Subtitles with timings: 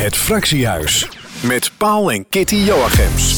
[0.00, 1.08] Het Fractiehuis.
[1.40, 3.36] Met Paul en Kitty Joachims.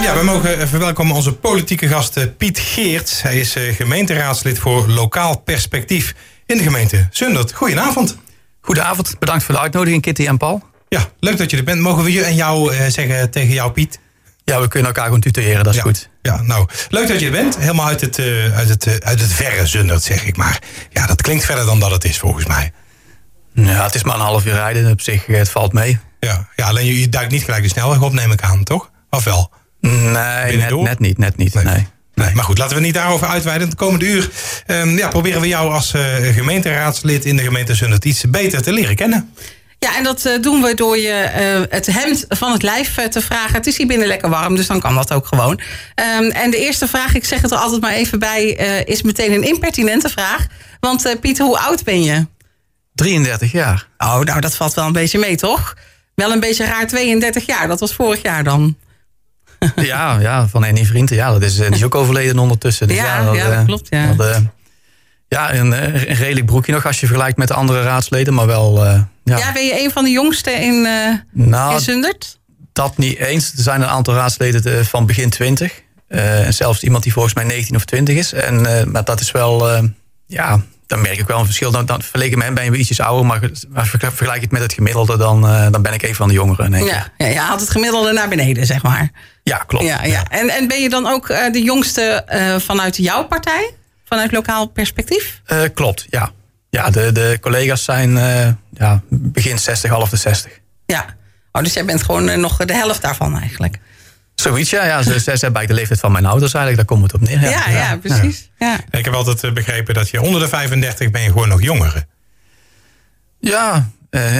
[0.00, 3.22] Ja, we mogen verwelkomen onze politieke gast eh, Piet Geerts.
[3.22, 6.14] Hij is eh, gemeenteraadslid voor Lokaal Perspectief
[6.46, 7.52] in de gemeente Zundert.
[7.52, 8.16] Goedenavond.
[8.60, 10.62] Goedenavond, bedankt voor de uitnodiging Kitty en Paul.
[10.88, 11.80] Ja, leuk dat je er bent.
[11.80, 13.98] Mogen we je en jou eh, zeggen tegen jou Piet?
[14.44, 15.82] Ja, we kunnen elkaar gewoon tutoyeren, dat is ja.
[15.82, 16.08] goed.
[16.22, 17.56] Ja, nou, leuk dat je er bent.
[17.58, 20.62] Helemaal uit het, uh, uit het, uh, uit het verre Zundert, zeg ik maar.
[20.90, 22.72] Ja, dat klinkt verder dan dat het is, volgens mij.
[23.64, 24.90] Ja, het is maar een half uur rijden.
[24.90, 25.98] Op zich, het valt mee.
[26.20, 28.90] Ja, ja alleen je, je duikt niet gelijk de snelweg op, neem ik aan, toch?
[29.10, 29.50] Of wel?
[29.80, 31.64] Nee, net, net, niet, net niet, nee.
[31.64, 31.86] nee.
[32.14, 33.68] Nee, maar goed, laten we niet daarover uitweiden.
[33.68, 34.30] Het komende uur
[34.66, 36.02] um, ja, proberen we jou als uh,
[36.34, 39.34] gemeenteraadslid in de gemeente Zundert iets beter te leren kennen.
[39.78, 43.04] Ja, en dat uh, doen we door je uh, het hemd van het lijf uh,
[43.04, 43.54] te vragen.
[43.54, 45.60] Het is hier binnen lekker warm, dus dan kan dat ook gewoon.
[46.20, 48.44] Um, en de eerste vraag, ik zeg het er altijd maar even bij,
[48.84, 50.46] is meteen een impertinente vraag.
[50.80, 52.26] Want Piet, hoe oud ben je?
[52.96, 53.88] 33 jaar.
[53.98, 55.76] Oh, nou dat valt wel een beetje mee, toch?
[56.14, 58.76] Wel een beetje raar 32 jaar, dat was vorig jaar dan.
[59.76, 61.16] ja, ja, van een vrienden.
[61.16, 62.88] Ja, dat is, die is ook overleden ondertussen.
[62.88, 63.86] Dus ja, ja, dat, ja, dat klopt.
[63.90, 64.12] Ja.
[64.12, 64.42] Dat,
[65.28, 68.84] ja, een, een, redelijk broekje nog als je vergelijkt met de andere raadsleden, maar wel...
[68.84, 69.38] Uh, ja.
[69.38, 72.38] ja, ben je een van de jongste in, uh, nou, in Zundert?
[72.72, 73.52] Dat niet eens.
[73.52, 75.82] Er zijn een aantal raadsleden van begin 20.
[76.08, 78.32] Uh, en zelfs iemand die volgens mij 19 of 20 is.
[78.32, 79.82] En, maar dat is wel...
[80.26, 81.70] ja, dan merk ik wel een verschil.
[81.70, 83.26] Dan, dan verleken met hem ben je ietsjes ouder.
[83.26, 83.40] Maar
[83.86, 86.70] vergelijk het met het gemiddelde, dan, dan ben ik een van de jongeren.
[86.70, 86.84] Nee.
[86.84, 89.10] Ja, ja, je haalt het gemiddelde naar beneden, zeg maar.
[89.42, 89.84] Ja, klopt.
[89.84, 90.24] Ja, ja.
[90.30, 92.24] En, en ben je dan ook de jongste
[92.66, 93.74] vanuit jouw partij?
[94.04, 95.42] Vanuit lokaal perspectief?
[95.74, 96.30] Klopt, ja.
[96.70, 98.10] Ja, de, de collega's zijn
[98.70, 100.60] ja, begin 60, half de 60.
[100.86, 101.04] Ja,
[101.52, 103.78] oh, dus jij bent gewoon nog de helft daarvan eigenlijk.
[104.36, 104.84] Zoiets, ja.
[104.84, 105.02] ja.
[105.02, 106.88] Ze, ze, ze hebben eigenlijk de leeftijd van mijn ouders eigenlijk.
[106.88, 107.40] Daar komt het op neer.
[107.40, 108.50] Ja, ja, ja, ja precies.
[108.58, 108.78] Ja.
[108.90, 112.06] Ik heb altijd begrepen dat je onder de 35 ben je gewoon nog jongere.
[113.40, 113.90] Ja,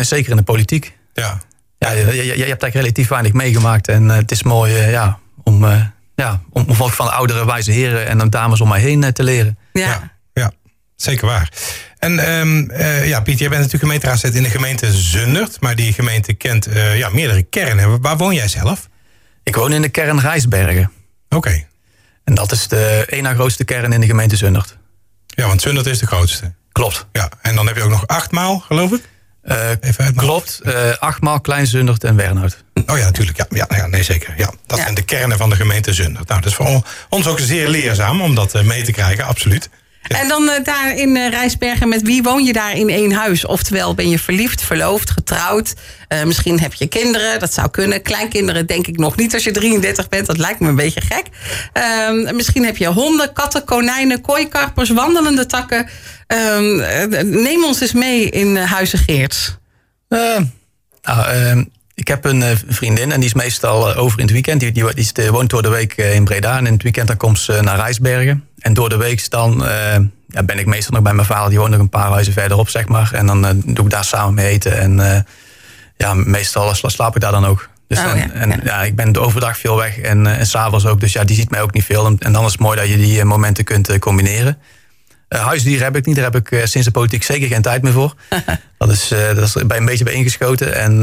[0.00, 0.96] zeker in de politiek.
[1.12, 1.40] Ja.
[1.78, 3.88] Ja, je, je, je hebt eigenlijk relatief weinig meegemaakt.
[3.88, 5.64] En het is mooi ja, om
[6.16, 9.58] ja, om, om van de oudere wijze heren en dames om mij heen te leren.
[9.72, 10.52] Ja, ja, ja
[10.96, 11.52] zeker waar.
[11.98, 15.92] En um, uh, ja, Piet, jij bent natuurlijk gemeenteraadslid in de gemeente Zundert, maar die
[15.92, 18.00] gemeente kent uh, ja, meerdere kernen.
[18.00, 18.88] Waar woon jij zelf?
[19.46, 20.92] Ik woon in de kern Rijsbergen.
[21.28, 21.36] Oké.
[21.36, 21.66] Okay.
[22.24, 24.76] En dat is de één na grootste kern in de gemeente Zundert.
[25.26, 26.54] Ja, want Zundert is de grootste.
[26.72, 27.06] Klopt.
[27.12, 29.08] Ja, en dan heb je ook nog acht maal, geloof ik?
[29.44, 32.64] Uh, Even klopt, uh, achtmaal Klein Zundert en Wernhout.
[32.86, 33.38] Oh ja, natuurlijk.
[33.38, 34.34] Ja, ja, ja nee, zeker.
[34.36, 34.82] Ja, dat ja.
[34.82, 36.28] zijn de kernen van de gemeente Zundert.
[36.28, 39.68] Nou, dat is voor ons ook zeer leerzaam om dat mee te krijgen, absoluut.
[40.20, 43.46] En dan uh, daar in uh, Rijsbergen, met wie woon je daar in één huis?
[43.46, 45.74] Oftewel, ben je verliefd, verloofd, getrouwd?
[46.08, 48.02] Uh, misschien heb je kinderen, dat zou kunnen.
[48.02, 51.26] Kleinkinderen denk ik nog niet als je 33 bent, dat lijkt me een beetje gek.
[51.72, 55.88] Ehm, misschien heb je honden, katten, konijnen, kooikarpers, wandelende takken.
[56.56, 56.76] Um,
[57.42, 59.56] neem ons eens mee in Huizen Geerts.
[60.08, 60.46] nou,
[61.02, 64.60] ehm, ik heb een vriendin en die is meestal over in het weekend.
[64.60, 67.38] Die, die, die woont door de week in Breda en in het weekend dan komt
[67.38, 68.48] ze naar Rijsbergen.
[68.58, 69.68] En door de week dan uh,
[70.28, 71.48] ja, ben ik meestal nog bij mijn vader.
[71.48, 73.10] Die woont nog een paar huizen verderop, zeg maar.
[73.12, 74.78] En dan uh, doe ik daar samen mee eten.
[74.78, 75.18] En uh,
[75.96, 77.68] ja, meestal slaap ik daar dan ook.
[77.88, 78.30] Dus oh, en, ja.
[78.30, 78.82] en ja.
[78.82, 81.00] ik ben de overdag veel weg en, en s'avonds ook.
[81.00, 82.06] Dus ja, die ziet mij ook niet veel.
[82.06, 84.58] En, en dan is het mooi dat je die momenten kunt combineren.
[85.28, 86.16] huisdieren heb ik niet.
[86.16, 88.14] Daar heb ik sinds de politiek zeker geen tijd meer voor.
[88.78, 90.74] dat, is, dat is bij een beetje bij ingeschoten.
[90.74, 91.02] En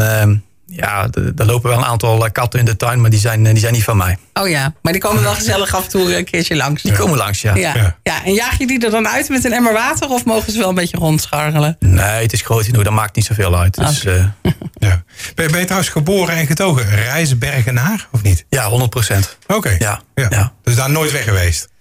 [0.76, 1.08] ja,
[1.38, 3.84] er lopen wel een aantal katten in de tuin, maar die zijn, die zijn niet
[3.84, 4.18] van mij.
[4.34, 6.82] Oh ja, maar die komen wel gezellig af en toe een keertje langs.
[6.82, 7.56] Die komen langs, ja.
[7.56, 7.76] Ja.
[7.76, 7.98] ja.
[8.04, 8.26] ja.
[8.26, 10.70] En jaag je die er dan uit met een emmer water of mogen ze wel
[10.70, 11.76] een beetje rondscharrelen?
[11.80, 13.74] Nee, het is groot genoeg, dat maakt niet zoveel uit.
[13.76, 14.34] Dus, okay.
[14.44, 14.52] uh,
[14.90, 15.04] ja.
[15.36, 18.46] ben, ben je trouwens geboren en getogen Rijsbergenaar, of niet?
[18.50, 19.38] Ja, 100 procent.
[19.44, 19.56] Oké.
[19.56, 19.76] Okay.
[19.80, 20.02] Ja.
[20.16, 20.28] Ja.
[20.30, 20.54] ja.
[20.64, 21.72] Dus daar nooit weg geweest?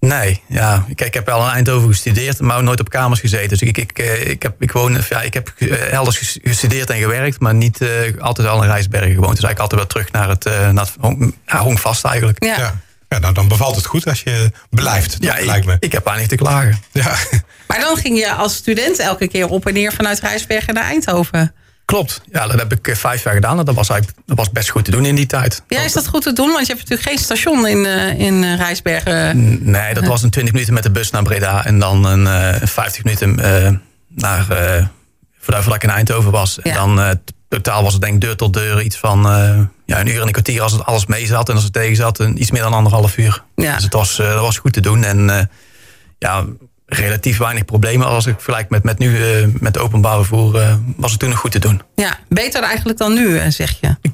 [0.00, 0.84] Nee, ja.
[0.88, 3.48] Ik, ik heb wel in Eindhoven gestudeerd, maar nooit op kamers gezeten.
[3.48, 5.52] Dus ik, ik, ik, heb, ik, woon, ja, ik heb
[5.90, 9.36] elders gestudeerd en gewerkt, maar niet uh, altijd al in Rijsbergen gewoond.
[9.36, 12.44] Dus eigenlijk altijd wel terug naar het, uh, naar het hong, ja, hongvast eigenlijk.
[12.44, 12.58] Ja.
[12.58, 12.80] ja.
[13.08, 15.72] ja nou, dan bevalt het goed als je blijft, ja, lijkt me.
[15.72, 16.82] Ik, ik heb weinig te klagen.
[16.92, 17.16] Ja.
[17.66, 21.54] Maar dan ging je als student elke keer op en neer vanuit Rijsbergen naar Eindhoven.
[21.88, 23.56] Klopt, ja, dat heb ik vijf jaar gedaan.
[23.56, 25.62] Dat was, eigenlijk, dat was best goed te doen in die tijd.
[25.68, 26.48] Ja, is dat goed te doen?
[26.48, 29.58] Want je hebt natuurlijk geen station in, uh, in Rijsbergen.
[29.70, 31.64] Nee, dat was een 20 minuten met de bus naar Breda.
[31.64, 32.22] En dan een
[32.60, 33.70] uh, 50 minuten uh,
[34.08, 36.58] naar, voordat, voordat ik in Eindhoven was.
[36.62, 36.70] Ja.
[36.70, 39.20] En dan totaal was het denk ik deur tot deur iets van
[39.86, 41.48] ja, een uur en een kwartier als het alles mee zat.
[41.48, 43.44] En als het tegen zat, een, iets meer dan anderhalf uur.
[43.56, 43.74] Ja.
[43.74, 45.04] Dus het was, dat was goed te doen.
[45.04, 45.50] En
[46.18, 46.44] ja,
[46.88, 48.06] relatief weinig problemen.
[48.06, 51.38] Als ik vergelijk met, met nu, uh, met openbaar vervoer, uh, was het toen nog
[51.38, 51.82] goed te doen.
[51.94, 53.96] Ja, beter eigenlijk dan nu, zeg je?
[54.00, 54.12] Ik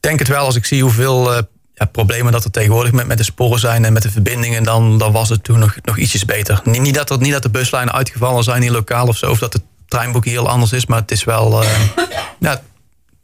[0.00, 0.44] denk het wel.
[0.44, 1.42] Als ik zie hoeveel uh,
[1.74, 4.98] ja, problemen dat er tegenwoordig met, met de sporen zijn en met de verbindingen, dan,
[4.98, 6.60] dan was het toen nog, nog ietsjes beter.
[6.64, 9.38] Niet, niet, dat er, niet dat de buslijnen uitgevallen zijn in lokaal of zo, of
[9.38, 10.86] dat de treinboek heel anders is.
[10.86, 11.62] Maar het is wel...
[11.62, 11.68] eh,
[12.38, 12.62] ja,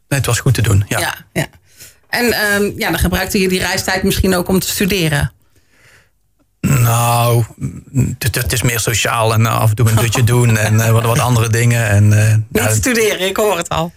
[0.07, 0.85] het was goed te doen.
[0.87, 0.99] Ja.
[0.99, 1.47] Ja, ja.
[2.09, 5.31] En ehm, ja, dan gebruikte je die reistijd misschien ook om te studeren.
[6.67, 7.43] Nou,
[8.19, 11.19] het, is meer sociaal en af en toe een dutje doen en eh, wat, wat
[11.19, 11.87] andere dingen.
[11.89, 13.91] En, eh, Niet ja, studeren, ik hoor het al.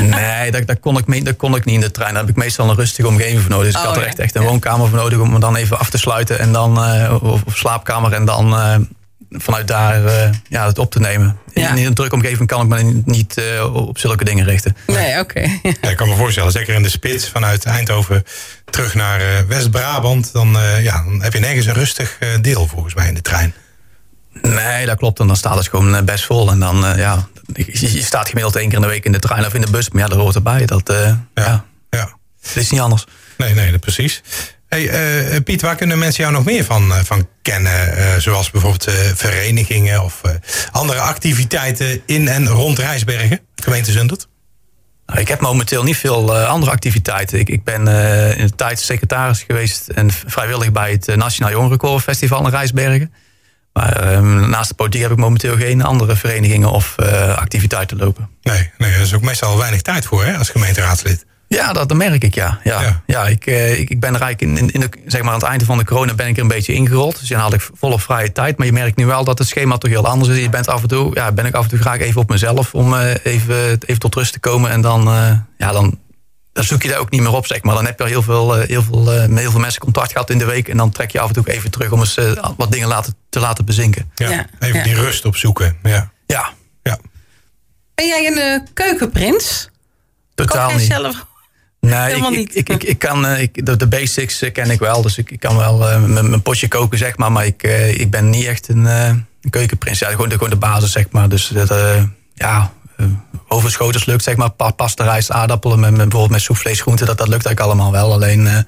[0.00, 2.12] nee, dat, dat, kon ik, kon ik niet in de trein.
[2.14, 3.66] Daar heb ik meestal een rustige omgeving voor nodig.
[3.66, 4.48] Dus ik Oh, had er echt, echt een Ja.
[4.48, 6.38] woonkamer voor nodig om me dan even af te sluiten.
[6.38, 8.74] En dan, eh, of, of slaapkamer en dan eh,
[9.30, 11.38] vanuit daar eh, ja, het op te nemen.
[11.54, 11.70] Ja.
[11.70, 14.76] In, in een drukke omgeving kan ik me niet eh, op zulke dingen richten.
[14.86, 15.40] Nee, oké.
[15.62, 18.24] Ja, ik kan me voorstellen, zeker in de spits vanuit Eindhoven
[18.70, 20.32] terug naar eh, West-Brabant.
[20.32, 23.22] Dan, eh, ja, dan heb je nergens een rustig eh, deel volgens mij in de
[23.22, 23.54] trein.
[24.42, 25.20] Nee, dat klopt.
[25.20, 26.50] En dan staat het gewoon best vol.
[26.50, 29.18] En dan, eh, ja, je, je staat gemiddeld één keer in de week in de
[29.18, 29.90] trein of in de bus.
[29.90, 30.66] Maar ja, dat hoort erbij.
[30.66, 31.64] Dat, eh, ja.
[31.90, 32.16] ja.
[32.42, 33.04] het is niet anders.
[33.36, 34.22] Nee, nee, dat precies.
[34.76, 37.96] Hey, eh, Piet, waar kunnen mensen jou nog meer van, eh, van kennen?
[37.96, 40.30] Eh, zoals bijvoorbeeld eh, verenigingen of eh,
[40.70, 44.28] andere activiteiten in en rond Rijsbergen, gemeente Zundert?
[45.06, 47.38] Nou, ik heb momenteel niet veel eh, andere activiteiten.
[47.38, 51.52] Ik, ik ben eh, in de tijd secretaris geweest en vrijwillig bij het eh, Nationaal
[51.52, 53.12] Jongerenkorenfestival in Rijsbergen.
[53.72, 58.28] Maar eh, naast de politiek heb ik momenteel geen andere verenigingen of eh, activiteiten lopen.
[58.42, 61.24] Nee, nee, daar is ook meestal weinig tijd voor hè, als gemeenteraadslid.
[61.48, 62.60] Ja, dat, dat merk ik, ja.
[62.64, 63.02] Ja, Ja.
[63.06, 63.26] ja.
[63.26, 65.64] ik, eh, ik, ik ben er eigenlijk in, in, de, zeg maar aan het einde
[65.64, 67.18] van de corona ben ik er een beetje ingerold.
[67.18, 68.58] Dus dan had ik volop vrije tijd.
[68.58, 70.42] Maar je merkt nu wel dat het schema toch heel anders is.
[70.42, 72.74] Je bent af en toe, ja, ben ik af en toe graag even op mezelf
[72.74, 73.56] om eh, even,
[73.86, 74.70] even tot rust te komen.
[74.70, 75.98] En dan, eh, ja, dan,
[76.52, 77.74] dan zoek je daar ook niet meer op, zeg maar.
[77.74, 80.12] Dan heb je al heel veel, eh, heel veel, eh, met heel veel mensen contact
[80.12, 80.68] gehad in de week.
[80.68, 82.18] En dan trek je af en toe even terug om eens
[82.56, 84.10] wat dingen laten, te laten bezinken.
[84.14, 84.84] Ja, Ja, even ja.
[84.84, 85.76] die rust opzoeken.
[85.82, 86.50] Ja, Ja,
[86.82, 86.98] ja.
[87.94, 89.68] Ben jij een keukenprins?
[90.34, 90.92] totaal Kook jij niet.
[90.92, 91.26] zelf?
[91.86, 92.56] Nee, ik, niet.
[92.56, 95.02] Ik, ik, ik kan, eh, ik, de, de basics eh, ken ik wel.
[95.02, 97.32] Dus ik, ik kan wel eh, mijn potje koken, zeg maar.
[97.32, 97.62] Maar ik,
[97.96, 99.98] ik ben niet echt een, een keukenprins.
[99.98, 101.28] Ja, gewoon, de, gewoon de basis, zeg maar.
[101.28, 101.74] Dus dat,
[102.34, 103.06] ja, uh,
[103.48, 104.50] overschotels lukt, zeg maar.
[104.50, 105.80] Pa, pasta, rijst, aardappelen.
[105.80, 107.06] Met, met, bijvoorbeeld met soepvlees, groenten.
[107.06, 108.12] Dat, dat lukt eigenlijk allemaal wel.
[108.12, 108.66] Alleen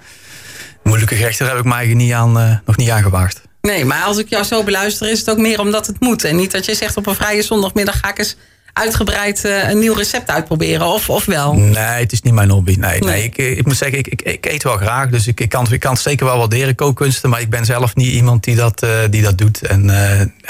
[0.82, 3.42] moeilijke gerechten heb ik mij niet aan, nog niet aan gewaagd.
[3.60, 6.24] Nee, maar als ik jou zo beluister, is het ook meer omdat het moet.
[6.24, 8.36] En niet dat je zegt op een vrije zondagmiddag ga ik eens
[8.72, 10.86] uitgebreid eh, een nieuw recept uitproberen.
[10.86, 11.54] Of, of wel?
[11.54, 12.74] Nee, het is niet mijn hobby.
[12.78, 13.10] Nee, nee.
[13.10, 13.22] Nee.
[13.22, 15.08] ik, eh, ik moet zeggen, ik, ik, ik eet wel graag.
[15.08, 17.30] Dus ik, ik, kan, ik kan het zeker wel waarderen, kookkunsten.
[17.30, 19.62] Maar ik ben zelf niet iemand die dat, eh, die dat doet.
[19.62, 19.82] En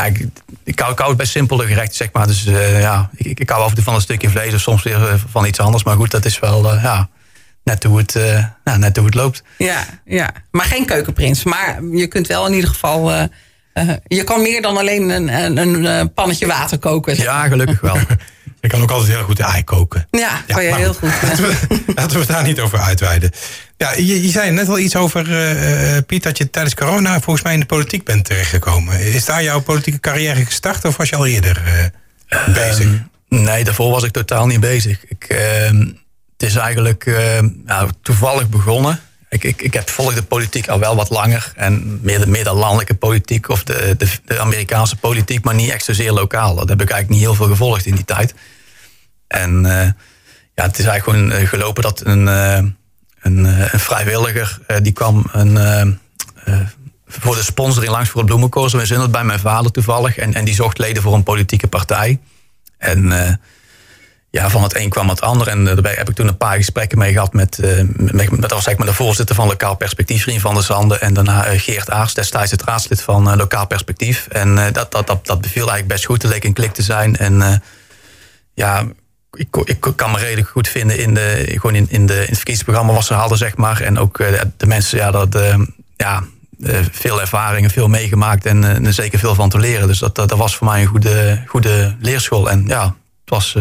[0.06, 0.26] ik,
[0.65, 2.26] ik, hou, ik hou het bij simpele gerechten, zeg maar.
[2.26, 2.43] Dus
[2.79, 5.47] ja, ik, ik hou af en toe van een stukje vlees of soms weer van
[5.47, 5.85] iets anders.
[5.85, 7.09] Maar goed, dat is wel ja,
[7.64, 8.14] net, hoe het,
[8.64, 9.43] nou, net hoe het loopt.
[9.59, 11.44] Ja, ja, maar geen keukenprins.
[11.44, 13.29] Maar je kunt wel in ieder geval...
[13.79, 17.17] eh, je kan meer dan alleen een, een, een eh, pannetje water koken.
[17.17, 17.25] zeg.
[17.25, 17.97] Ja, gelukkig wel.
[18.61, 20.07] Je kan ook altijd heel goed ei koken.
[20.11, 21.11] Ja, kan je heel goed.
[21.23, 21.55] Laten we,
[21.95, 23.31] laten we het daar niet over uitweiden.
[23.77, 27.21] Ja, je, je zei net al iets over, eh, eh, Piet, dat je tijdens corona
[27.21, 29.01] volgens mij in de politiek bent terechtgekomen.
[29.01, 31.63] Is daar jouw politieke carrière gestart of was je al eerder
[32.29, 32.87] eh, bezig?
[32.87, 35.05] Ehm, nee, daarvoor was ik totaal niet bezig.
[35.09, 35.79] Ik, ehm,
[36.37, 39.01] het is eigenlijk ehm, nou, toevallig begonnen.
[39.29, 41.53] Ik, ik, ik heb volg de politiek al wel wat langer.
[41.57, 46.13] En meer de, landelijke politiek of de, de, de Amerikaanse politiek, maar niet echt zozeer
[46.13, 46.55] lokaal.
[46.55, 48.35] Dat heb ik eigenlijk niet heel veel gevolgd in die tijd.
[49.29, 49.91] En eh,
[50.55, 52.63] ja, het is eigenlijk gewoon eh, gelopen dat een, eh,
[53.21, 55.99] een, vrijwilliger, die kwam een,
[57.07, 58.71] voor de sponsoring langs voor het bloemenkoor.
[58.71, 60.17] Zo in Zundert bij mijn vader toevallig.
[60.17, 62.19] En, en die zocht leden voor een politieke partij.
[62.79, 63.13] En
[64.31, 65.49] ja, van het een kwam het ander.
[65.49, 68.55] En eh, daarbij heb ik toen een paar gesprekken mee gehad met, eh, met, met
[68.59, 71.00] zeg maar de voorzitter van Lokaal Perspectief, Rien van der Zanden.
[71.00, 74.26] En daarna eh, Geert Aars, destijds het raadslid van Lokaal Perspectief.
[74.26, 76.23] En dat, dat, dat, dat beviel eigenlijk best goed.
[76.23, 77.17] Het leek een klik te zijn.
[77.17, 77.62] En
[78.55, 78.85] ja,
[79.33, 82.37] ik, ik kan me redelijk goed vinden in, de, gewoon in, in, de, in het
[82.37, 83.81] verkiezingsprogramma wat ze hadden, zeg maar.
[83.81, 84.19] En ook
[84.57, 85.38] de mensen, ja, dat,
[85.97, 86.23] ja
[86.91, 89.87] veel ervaringen, veel meegemaakt en er zeker veel van te leren.
[89.87, 92.50] Dus dat, dat, dat was voor mij een goede, goede leerschool.
[92.50, 93.57] En ja, het was.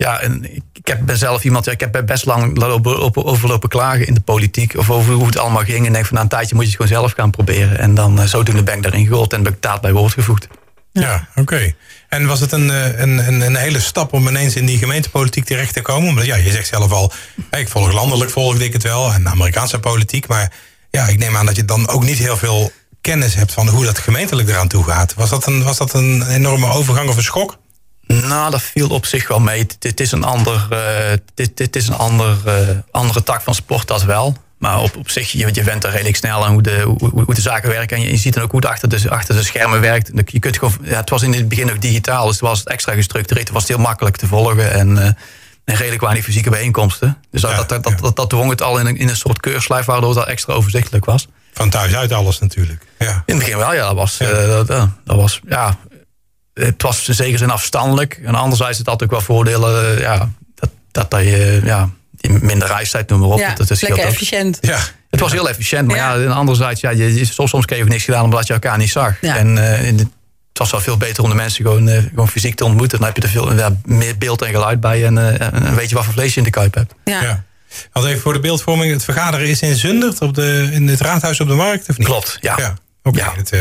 [0.00, 4.06] Ja, en ik, heb, ben zelf iemand, ik heb best lang lopen, lopen- overlopen klagen
[4.06, 4.76] in de politiek.
[4.76, 5.86] Of over hoe het allemaal ging.
[5.86, 7.78] En denk van na een tijdje moet je het gewoon zelf gaan proberen.
[7.78, 10.48] En dan eh, zodoende ben ik daarin gerold en ben ik bij woord gevoegd.
[10.92, 11.74] Ja, oké.
[12.08, 15.44] En was het een, eh, een, een, een hele stap om ineens in die gemeentepolitiek
[15.44, 16.08] terecht te komen?
[16.08, 17.12] Omdat ja, je zegt zelf al,
[17.50, 20.26] ik volg landelijk, volgde ik het wel, en Amerikaanse politiek.
[20.26, 20.52] Maar
[20.90, 23.84] ja, ik neem aan dat je dan ook niet heel veel kennis hebt van hoe
[23.84, 25.14] dat gemeentelijk eraan toe gaat.
[25.14, 27.58] Was dat een, was dat een enorme overgang of een schok?
[28.14, 29.66] Nou, dat viel op zich wel mee.
[29.78, 30.78] Dit is een, ander, eh,
[31.34, 32.54] dit, dit is een ander, eh,
[32.90, 34.36] andere tak van sport, dat wel.
[34.58, 37.34] Maar op, op zich, je, je bent er redelijk snel aan hoe de, hoe, hoe
[37.34, 37.96] de zaken werken.
[37.96, 40.10] En je, je ziet dan ook hoe het achter de, achter de schermen werkt.
[40.24, 42.68] Je kunt gewoon, ja, het was in het begin nog digitaal, dus het was het
[42.68, 43.46] extra gestructureerd.
[43.46, 45.04] Het was heel makkelijk te volgen en, eh,
[45.64, 47.18] en redelijk weinig fysieke bijeenkomsten.
[47.30, 47.90] Dus dat, Ja, dat, dat, ja.
[47.90, 50.26] dat, dat, dat dwong het al in een, in een soort keurslijf, waardoor het al
[50.26, 51.28] extra overzichtelijk was.
[51.52, 52.86] Van thuis uit alles natuurlijk.
[52.98, 53.22] Ja.
[53.26, 53.86] In het begin wel, ja.
[53.86, 54.46] Dat was, Ja.
[54.46, 55.76] dat, dat was ja,
[56.60, 58.20] het was zeker zijn afstandelijk.
[58.24, 61.90] En anderzijds het had ook wel voordelen, uh, ja, dat, dat, dat je ja,
[62.28, 63.38] minder reistijd, noem maar op.
[63.38, 64.58] Ja, dat is lekker efficiënt.
[64.60, 64.78] Ja.
[65.10, 66.30] Het was heel efficiënt, maar ja, Ja.
[66.30, 69.14] anderzijds, ja, je, je- soms, soms kreeg je niks gedaan omdat je elkaar niet zag.
[69.20, 69.36] Ja.
[69.36, 72.64] En eh, het was wel veel beter om de mensen gewoon, eh, gewoon fysiek te
[72.64, 72.98] ontmoeten.
[72.98, 75.88] Dan heb je er veel ja, meer beeld en geluid bij en, eh, en weet
[75.88, 76.94] je wat voor vlees je in de kuip hebt.
[77.04, 77.22] Ja.
[77.22, 77.44] Ja.
[77.92, 78.92] Want even voor de beeldvorming.
[78.92, 82.06] Het vergaderen is in Zundert op de, in het raadhuis op de markt, of niet?
[82.06, 82.74] Klopt, ja.
[83.02, 83.18] Ja, oké.
[83.18, 83.32] Ja.
[83.36, 83.60] Het, eh,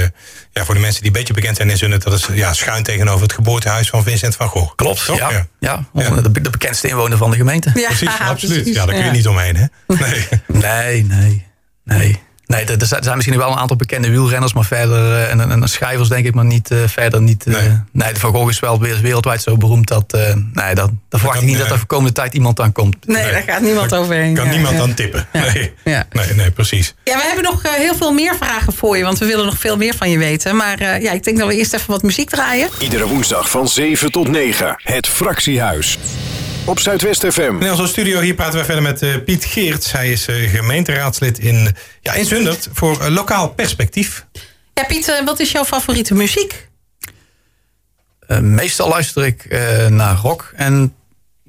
[0.51, 2.03] ja, voor de mensen die een beetje bekend zijn in Zundert...
[2.03, 4.75] dat is ja, schuin tegenover het geboortehuis van Vincent van Gogh.
[4.75, 5.17] Klopt, Toch?
[5.17, 5.29] ja.
[5.31, 5.47] Ja.
[5.59, 5.85] ja.
[5.93, 6.09] Ja.
[6.21, 7.71] De, de bekendste inwoner van de gemeente.
[7.75, 8.55] Ja, Precies, absoluut.
[8.55, 9.15] precies, Ja, daar kun je ja.
[9.15, 9.65] niet omheen, hè?
[10.05, 10.27] Nee.
[10.47, 11.45] Nee, nee,
[11.83, 12.19] nee.
[12.55, 15.51] Nee, er er zijn misschien wel een aantal bekende wielrenners, maar verder, eh, en, en,
[15.51, 17.45] en schrijvers denk ik, maar niet, eh, verder niet.
[17.45, 17.69] eh, Nee.
[17.91, 18.13] nee.
[18.13, 20.21] de Van Gogh is wel weer- wereldwijd zo beroemd dat, eh,
[20.53, 21.71] nee, dat, daar verwacht kan- ik niet dat nee.
[21.73, 23.07] er voor komende tijd iemand aan komt.
[23.07, 24.33] Nee, daar gaat niemand overheen.
[24.33, 24.79] Kan Ja, niemand ja.
[24.79, 25.27] dan tippen.
[25.33, 25.73] Nee.
[25.83, 26.05] Ja.
[26.11, 26.93] Nee, nee, precies.
[27.03, 29.77] Ja, we hebben nog heel veel meer vragen voor je, want we willen nog veel
[29.77, 30.55] meer van je weten.
[30.55, 32.69] Maar eh, ja, ik denk dat we eerst even wat muziek draaien.
[32.79, 34.75] Iedere woensdag van 7 tot 9.
[34.83, 35.97] Het Fractiehuis.
[36.69, 37.55] Op Zuidwest FM.
[37.59, 39.91] In onze studio hier praten we verder met eh, Piet Geerts.
[39.91, 44.25] Hij is eh, gemeenteraadslid in, ja, in Zundert voor eh, Lokaal Perspectief.
[44.73, 46.67] Ja, Piet, wat is jouw favoriete muziek?
[48.27, 50.95] Eh, meestal luister ik eh, naar rock en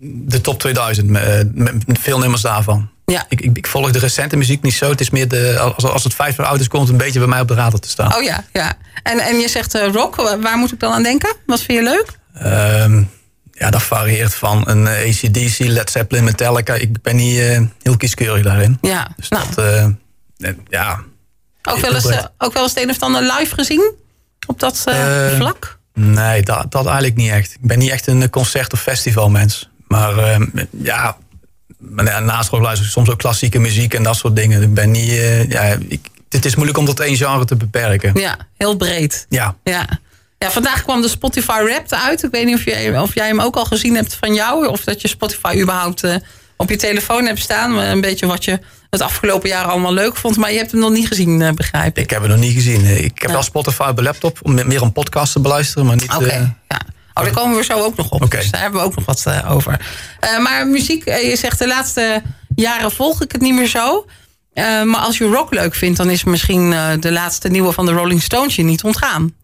[0.01, 1.47] de top 2000, met,
[1.87, 2.91] veel nummers daarvan.
[3.07, 3.25] Ja.
[3.29, 4.91] Ik, ik, ik volg de recente muziek niet zo.
[4.91, 7.19] Het is meer de, als, als het vijf jaar oud is, komt het een beetje
[7.19, 8.17] bij mij op de radar te staan.
[8.17, 8.73] Oh ja, ja.
[9.03, 11.37] En, en je zegt eh, rock, Wa- waar moet ik dan aan denken?
[11.47, 12.19] Wat vind je leuk?
[12.35, 13.03] Ehm,
[13.61, 16.75] ja, dat varieert van een eh, ACDC, Led Zeppelin, Metallica.
[16.75, 18.79] Ik ben niet eh, heel kieskeurig daarin.
[18.81, 21.01] Ja, Dus nou, dat, eh, ja.
[21.63, 23.93] ook, wel eens, ook wel eens het een of ander live gezien
[24.47, 24.85] op dat
[25.37, 25.79] vlak?
[25.95, 27.53] Nee, dat, dat eigenlijk niet echt.
[27.53, 29.69] Ik ben niet echt een concert- of festivalmens.
[29.89, 31.17] Maar ehm, ja,
[32.21, 34.63] naast rock luister ik soms ook klassieke muziek en dat soort dingen.
[34.63, 35.11] Ik ben niet,
[35.49, 38.21] ja, ik, het is moeilijk om tot één genre te beperken.
[38.21, 39.27] Ja, heel breed.
[39.29, 39.87] Ja, Ja.
[40.45, 42.23] Ja, vandaag kwam de Spotify Rap uit.
[42.23, 44.67] Ik weet niet of jij, of jij hem ook al gezien hebt van jou.
[44.67, 46.15] Of dat je Spotify überhaupt eh,
[46.57, 47.75] op je telefoon hebt staan.
[47.75, 48.59] Maar Een beetje wat je
[48.91, 50.37] het afgelopen jaar allemaal leuk vond.
[50.37, 52.03] Maar je hebt hem nog niet gezien, eh, begrijp ik.
[52.05, 52.85] ik heb het nog niet gezien.
[53.05, 53.33] Ik heb Ja.
[53.33, 56.15] wel Spotify op de laptop om meer een podcast te beluisteren, maar niet...
[56.15, 56.81] Oké, eh, ja.
[57.15, 58.31] Oh, daar komen we zo ook nog op.
[58.31, 59.81] Dus daar hebben we ook nog wat eh, over.
[60.21, 62.23] Eh, maar muziek, eh, je zegt de laatste
[62.55, 64.07] jaren volg ik het niet meer zo.
[64.53, 67.87] Eh, maar als je rock leuk vindt, dan is misschien eh, de laatste nieuwe van
[67.87, 69.35] de Rolling Stones je niet ontgaan.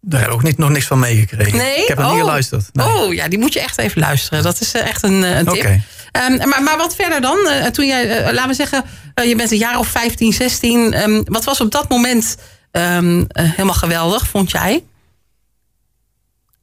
[0.00, 1.58] Daar heb ik ook niet, nog niks van meegekregen.
[1.58, 1.82] Nee?
[1.82, 2.12] Ik heb het Oh.
[2.12, 2.68] niet geluisterd.
[2.72, 2.86] Nee.
[2.86, 4.42] Oh ja, die moet je echt even luisteren.
[4.42, 5.56] Dat is eh, echt een, eh, een tip.
[5.64, 5.82] Oké.
[6.12, 7.38] Ehm, maar, maar wat verder dan?
[7.48, 10.92] Eh, toen jij, laten we zeggen, je bent een jaar of 15, 16.
[10.92, 12.36] Ehm, wat was op dat moment
[12.70, 14.84] ehm, eh, helemaal geweldig, vond jij?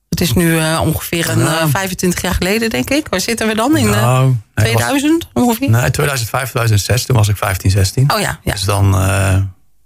[0.10, 1.60] Het is nu ongeveer een, Nou.
[1.60, 3.08] eh, 25 jaar geleden, denk ik.
[3.10, 3.78] Waar zitten we dan?
[3.78, 5.70] In Nou, nee, was- 2000 ongeveer?
[5.70, 8.12] Nee, 2005, 2006, toen was ik 15, 16.
[8.14, 8.52] Oh ja, ja.
[8.52, 8.92] Dus dan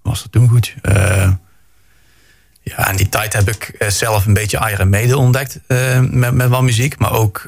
[0.02, 0.76] was het toen goed.
[2.78, 6.34] Ja, in die tijd heb ik eh, zelf een beetje Iron Maiden ontdekt eh, met,
[6.34, 6.98] met wat muziek.
[6.98, 7.44] Maar ook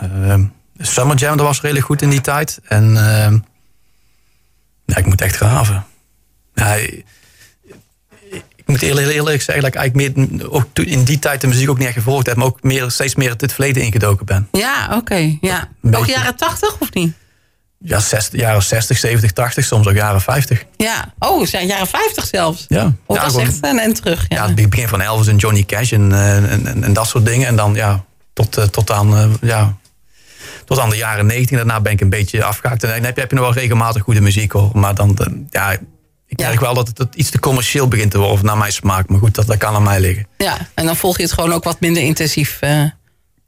[0.00, 0.34] eh,
[0.78, 2.60] Summer Jam, dat was redelijk goed in die tijd.
[2.64, 3.32] En eh,
[4.84, 5.86] ja, ik moet echt graven.
[6.54, 7.04] Ja, ik,
[8.56, 11.70] ik moet eerlijk, eerlijk zeggen dat ik eigenlijk meer, ook in die tijd de muziek
[11.70, 12.36] ook niet echt gevolgd heb.
[12.36, 14.48] Maar ook meer, steeds meer het verleden ingedoken ben.
[14.52, 15.36] Ja, oké.
[15.40, 15.68] ja.
[15.82, 16.12] Ook beetje.
[16.12, 17.14] jaren 80 of niet?
[17.80, 20.64] Ja, 60, jaren 60, 70, 80, soms ook jaren 50.
[20.76, 21.12] Ja.
[21.18, 22.64] Oh, zijn jaren 50 zelfs.
[22.68, 24.24] Ja, Oh, ja, gewoon- echt een en terug.
[24.28, 24.36] Ja.
[24.36, 27.24] ja, het begin van Elvis en Johnny Cash en, eh, en, en, en dat soort
[27.26, 27.46] dingen.
[27.46, 29.76] En dan ja, tot, eh, tot, aan, eh, ja,
[30.64, 31.56] tot aan de jaren 90.
[31.56, 32.82] Daarna ben ik een beetje afgehaakt.
[32.84, 34.70] En dan heb je, heb je nog wel regelmatig goede muziek hoor.
[34.72, 35.16] Maar dan,
[35.50, 35.70] ja,
[36.26, 36.46] ik Ja.
[36.48, 39.08] merk wel dat het, iets te commercieel begint te worden, naar mijn smaak.
[39.08, 40.26] Maar goed, dat, dat kan aan mij liggen.
[40.36, 42.58] ja, en dan volg je het gewoon ook wat minder intensief.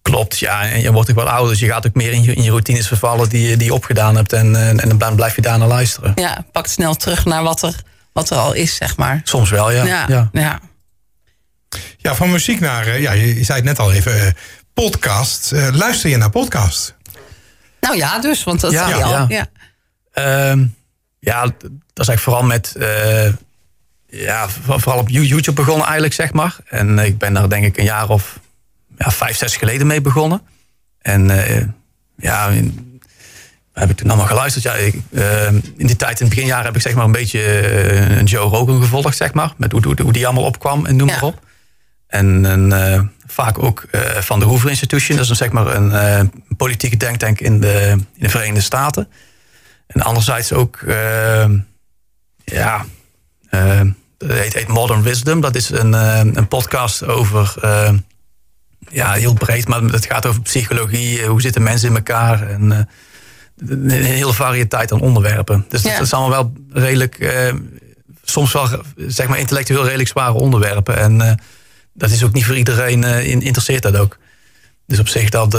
[0.02, 0.68] Klopt, ja.
[0.68, 2.50] En je wordt ook wat ouder, dus je gaat ook meer in je, in je
[2.50, 4.32] routines vervallen die, je- die je opgedaan hebt.
[4.32, 6.12] En, eh, en dan blijf je daarna luisteren.
[6.14, 7.74] ja, pakt snel terug naar wat er,
[8.12, 9.20] wat er al is, zeg maar.
[9.24, 9.84] Soms wel, ja.
[9.84, 10.28] Ja, ja.
[10.32, 10.60] ja.
[11.96, 14.32] Ja, van muziek naar, eh, ja, je, zei het net al even, eh,
[14.74, 15.52] podcast.
[15.72, 16.94] Luister je naar podcast?
[17.80, 19.10] Nou ja, dus, want dat Ja, zei je al.
[19.12, 19.26] ja.
[19.28, 19.46] Ja.
[20.12, 20.66] Ehm,
[21.18, 21.52] ja, dat
[21.94, 22.74] is eigenlijk vooral met...
[22.74, 23.32] eh,
[24.06, 26.56] ja, voor- vooral op You- YouTube begonnen eigenlijk, zeg maar.
[26.68, 28.38] En ik ben daar denk ik een jaar of
[29.04, 30.42] ja, vijf, zes geleden mee begonnen.
[30.98, 31.66] En eh,
[32.16, 33.00] ja, in,
[33.72, 34.64] heb ik toen allemaal geluisterd.
[34.64, 37.42] Ja, ik, eh, in die tijd, in het beginjaar, heb ik zeg maar een beetje
[37.42, 39.52] eh, een Joe Rogan gevolgd, zeg maar.
[39.56, 41.14] Met hoe, hoe, hoe die allemaal opkwam en noem Ja.
[41.14, 41.40] maar op.
[42.06, 43.84] En, en vaak ook
[44.20, 45.16] van de Hoover Institution.
[45.16, 49.08] Dat is een, zeg maar een politieke denktank in de, in de Verenigde Staten.
[49.86, 50.78] En anderzijds ook,
[52.44, 52.84] ja,
[53.48, 53.80] eh,
[54.18, 55.40] het heet, heet Modern Wisdom.
[55.40, 55.92] Dat is een,
[56.36, 57.54] een podcast over,
[58.90, 61.20] ja, heel breed, maar het gaat over psychologie.
[61.22, 62.48] eh, Hoe zitten mensen in elkaar?
[62.48, 62.78] En eh,
[63.68, 65.64] een hele variëteit aan onderwerpen.
[65.68, 65.96] Dus dat, Ja.
[65.98, 66.30] dat is allemaal
[66.70, 67.52] wel redelijk, eh,
[68.24, 70.96] soms wel zeg maar intellectueel redelijk zware onderwerpen.
[70.96, 71.38] En
[71.92, 74.18] dat is ook niet voor iedereen uh, interesseert dat ook.
[74.86, 75.58] Dus op zich dat.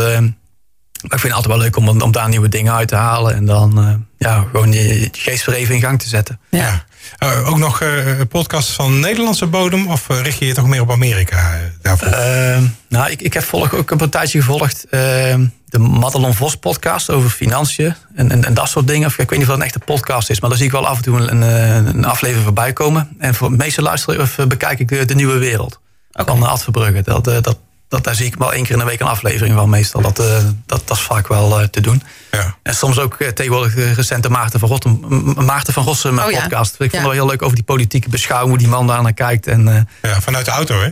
[1.03, 3.35] Uh, ik vind het altijd wel leuk om, om daar nieuwe dingen uit te halen.
[3.35, 6.39] En dan uh, ja, gewoon je, je, geest weer even in gang te zetten.
[6.49, 6.83] Ja.
[7.23, 7.83] Uh, ook nog
[8.29, 9.87] podcasts van Nederlandse bodem?
[9.87, 12.07] Of richt je je toch meer op Amerika daarvoor?
[12.07, 14.85] Ehm, nou, ik, ik heb volg, ook een tijdje gevolgd.
[14.89, 17.95] Ehm, de Madelon Vos podcast over financiën.
[18.15, 19.07] En, en, en, dat soort dingen.
[19.07, 20.39] Of, ik weet niet of dat een echte podcast is.
[20.39, 23.09] Maar daar zie ik wel af en toe een, een, een aflevering voorbij komen.
[23.19, 25.79] En voor het meeste luisteren of bekijk ik de, de Nieuwe Wereld.
[26.11, 26.37] Okay.
[26.37, 27.01] Van Ad Verbrugge.
[27.01, 27.57] Dat, dat,
[27.91, 30.01] dat, daar zie ik wel één keer in de week een aflevering van meestal.
[30.01, 30.25] Dat, uh,
[30.65, 32.03] dat, dat is vaak wel uh, te doen.
[32.31, 32.55] Ja.
[32.63, 34.99] En soms ook uh, tegenwoordig de recente Maarten van, Rotten,
[35.45, 36.75] Maarten van Rossum oh, podcast.
[36.77, 36.85] Ja.
[36.85, 39.13] Ik vond het wel heel leuk over die politieke beschouwing, hoe die man daar naar
[39.13, 39.47] kijkt.
[39.47, 40.89] En, ja, vanuit de auto, hè?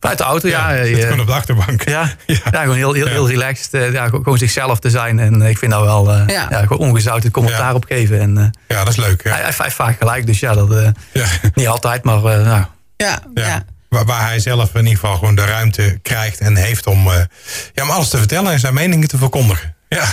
[0.00, 0.72] Vanuit de auto, ja.
[0.72, 1.88] ja zit gewoon op de achterbank.
[1.88, 2.38] Ja, ja.
[2.50, 3.92] ja gewoon heel, heel, heel relaxed.
[3.92, 5.18] ja, gewoon zichzelf te zijn.
[5.18, 6.46] En ik vind dat wel ja.
[6.50, 8.20] Ja, gewoon ongezouten commentaar op geven.
[8.20, 9.24] En, ja, dat is leuk.
[9.24, 10.92] Hij, hij heeft vaak gelijk, dus ja, dat,
[11.54, 12.64] niet altijd, maar nou.
[12.96, 13.18] ja.
[13.34, 13.64] ja.
[13.88, 17.14] Waar, waar, hij zelf in ieder geval gewoon de ruimte krijgt en heeft om, uh,
[17.74, 19.74] ja, om alles te vertellen en zijn meningen te verkondigen.
[19.88, 20.04] Ja,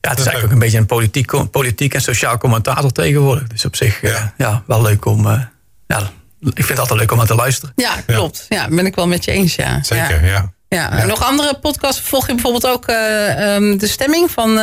[0.00, 3.46] ja het is eigenlijk ook een beetje een politiek, politiek en sociaal commentator tegenwoordig.
[3.46, 4.08] Dus op zich ja.
[4.08, 5.26] Uh, ja wel leuk om.
[5.26, 5.40] Uh,
[5.86, 5.98] ja,
[6.40, 7.72] ik vind het altijd leuk om aan te luisteren.
[7.76, 8.46] Ja, klopt.
[8.48, 9.54] Ja, ben ik wel met je eens.
[9.54, 9.82] Ja.
[9.82, 10.52] Zeker, ja.
[10.68, 10.96] ja.
[10.96, 11.04] ja.
[11.04, 14.60] Nog andere podcasts volg je bijvoorbeeld ook um, de stemming van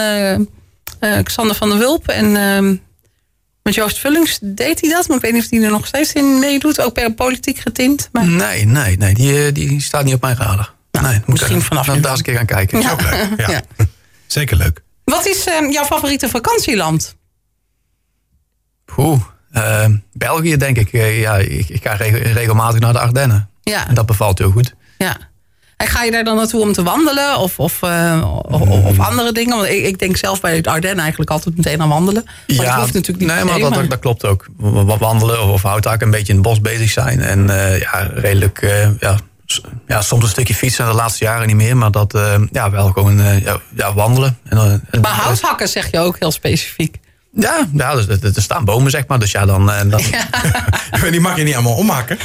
[1.24, 2.36] Xander van der Wulp en
[3.68, 6.14] met Joost Vullings deed hij dat, maar ik weet niet of hij er nog steeds
[6.14, 6.82] in meedoet.
[6.82, 8.10] Ook per politiek getint.
[8.12, 8.26] Maar...
[8.26, 10.74] Nee, nee, nee die, eh, die staat niet op mijn radar.
[10.92, 12.82] Nou, nee, misschien vanaf dan daar eens een keer gaan kijken.
[12.82, 12.86] Ja.
[12.86, 13.40] Is ook leuk.
[13.48, 13.50] Ja.
[13.50, 13.62] ja.
[14.28, 14.82] Zeker leuk.
[15.04, 17.16] Wat is uh, jouw favoriete vakantieland?
[18.98, 19.22] Oeh,
[19.52, 20.94] uh, België denk ik.
[20.94, 23.50] Uh, ja, ik, ik ga regelmatig naar de Ardennen.
[23.64, 23.88] Ja.
[23.88, 24.74] En dat bevalt heel goed.
[24.98, 25.18] Ja.
[25.78, 29.32] En ga je daar dan naartoe om te wandelen of, of, uh, of, of, andere
[29.32, 29.58] dingen?
[29.58, 32.24] Want ik, ik, denk zelf bij het Ardennen eigenlijk altijd meteen aan wandelen.
[32.26, 34.48] Maar ja, dat hoeft natuurlijk niet nee, maar, dat, maar dat, klopt ook.
[35.00, 37.22] Wandelen of, of houthaken, een beetje in het bos bezig zijn.
[37.22, 39.18] En uh, ja, redelijk, uh, ja,
[39.88, 41.78] ja, soms een stukje fietsen de laatste jaren niet meer.
[41.78, 42.20] Maar dat,
[42.52, 44.38] ja, wel gewoon ja, ja, wandelen.
[44.50, 47.00] En, maar houthakken zeg je ook heel specifiek.
[47.40, 49.20] Ja, ja dus, er staan bomen, zeg maar.
[49.20, 49.72] Dus ja, dan...
[49.72, 50.02] Eh, dan...
[50.12, 51.10] Ja.
[51.12, 52.18] die mag je niet allemaal ommaken.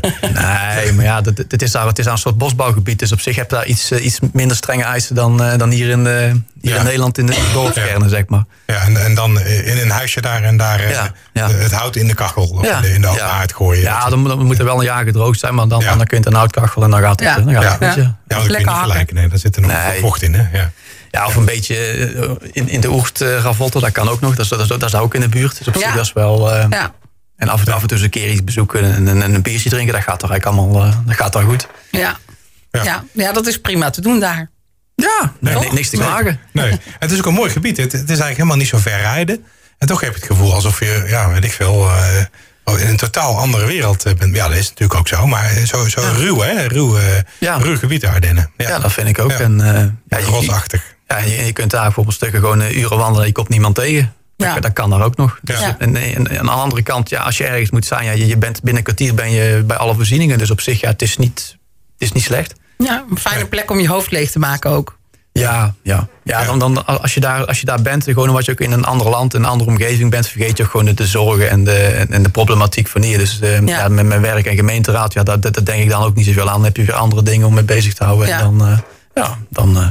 [0.20, 2.98] nee, maar ja, het, is daar, het is daar een soort bosbouwgebied.
[2.98, 5.70] Dus op zich heb je daar iets, eh, iets minder strenge eisen dan, uh, dan
[5.70, 8.44] hier, in, de, hier in Nederland in de dorpskernen, zeg maar.
[8.66, 12.14] Ja, en, en dan in een huisje daar en daar ja, het hout in de
[12.14, 13.82] kachel of in de, in de haard gooien.
[13.82, 16.16] Ja, dan, dan moet er wel een jaar gedroogd zijn, maar dan, dan kun je
[16.16, 18.02] het een houtkachel en dan gaat het, dan gaat het goed.
[18.02, 18.16] Ja, ja.
[18.26, 19.12] dat kun je niet gelijk.
[19.12, 20.00] Nee, daar zit er nog nee.
[20.00, 20.58] vocht in, hè?
[20.58, 20.70] Ja.
[21.12, 24.34] Ja, of een beetje eh, in, in de oert uh, ravotten, dat kan ook nog.
[24.34, 25.58] Dat, dat, dat is ook in de buurt.
[25.58, 26.54] Dus op zich dat is wel...
[26.54, 26.94] Uh, ja.
[27.36, 29.34] En af en, toe, af en toe eens een keer iets bezoeken en, en, en
[29.34, 31.66] een biertje drinken, dat gaat toch eigenlijk allemaal uh, dat gaat toch goed.
[31.90, 32.18] Ja.
[32.70, 32.84] Ja.
[32.84, 33.04] ja.
[33.12, 33.32] Ja.
[33.32, 34.50] dat is prima te doen daar.
[34.94, 36.40] Ja, nee, niks te klagen.
[36.52, 36.70] Nee.
[36.70, 36.80] nee.
[36.98, 37.76] Het is ook een mooi gebied.
[37.76, 39.44] Het, het, is eigenlijk helemaal niet zo ver rijden.
[39.78, 41.88] En toch heb je het gevoel alsof je, ja, weet ik veel,
[42.64, 44.36] uh, in een totaal andere wereld bent.
[44.36, 45.26] Ja, dat is natuurlijk ook zo.
[45.26, 46.66] Maar zo, zo ruw, hè?
[46.66, 46.98] Ruw,
[47.38, 47.56] ja.
[47.56, 48.50] ruw gebied Ardennen.
[48.56, 48.68] Ja.
[48.68, 49.30] ja, dat vind ik ook.
[49.30, 49.58] En,
[50.08, 50.82] ja, Rosachtig.
[51.18, 53.26] Ja, je, kunt daar bijvoorbeeld stukken gewoon uh, uren wandelen.
[53.26, 54.14] Je komt niemand tegen.
[54.36, 54.60] Ja.
[54.60, 55.38] Dat, kan daar ook nog.
[55.42, 55.76] Dus ja.
[55.78, 58.36] en, en, aan de andere kant, ja, als je ergens moet zijn, ja, je, je
[58.36, 60.38] bent binnen een kwartier ben je bij alle voorzieningen.
[60.38, 61.56] Dus op zich, ja, het is niet,
[61.92, 62.54] het is niet slecht.
[62.78, 65.00] Ja, een fijne plek om je hoofd leeg te maken ook.
[65.32, 66.08] Ja, ja.
[66.22, 68.72] ja dan, dan, als, je daar, als je daar bent, gewoon omdat je ook in
[68.72, 72.06] een ander land, een andere omgeving bent, vergeet je ook gewoon de, zorgen en de,
[72.10, 73.18] en de problematiek van hier.
[73.18, 73.88] Dus uh, ja.
[73.88, 76.54] met mijn werk en gemeenteraad, ja, dat, dat, denk ik dan ook niet zoveel aan.
[76.54, 78.28] Dan heb je weer andere dingen om mee bezig te houden.
[78.28, 78.78] En dan, uh,
[79.14, 79.86] ja, dan, uh,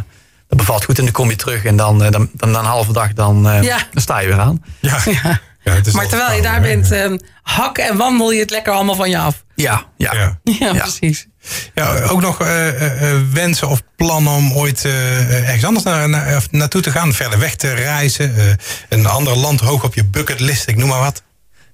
[0.52, 2.94] dat bevalt goed en dan kom je terug en dan, dan, dan, dan een halve
[2.94, 4.64] dag dan, dan sta je weer aan.
[4.80, 4.98] Ja.
[5.24, 5.40] ja.
[5.64, 9.10] Ja, maar terwijl je daar bent, um, hak en wandel je het lekker allemaal van
[9.10, 9.44] je af.
[9.56, 10.14] Ja, ja.
[10.14, 10.40] ja.
[10.44, 11.28] ja precies.
[11.74, 16.44] Ja, ook nog uh, uh, wensen of plannen om ooit uh, ergens anders naar, naar,
[16.52, 18.58] naartoe te gaan, verder weg te reizen,
[18.90, 21.24] een ander land hoog op je bucketlist, ik noem maar wat.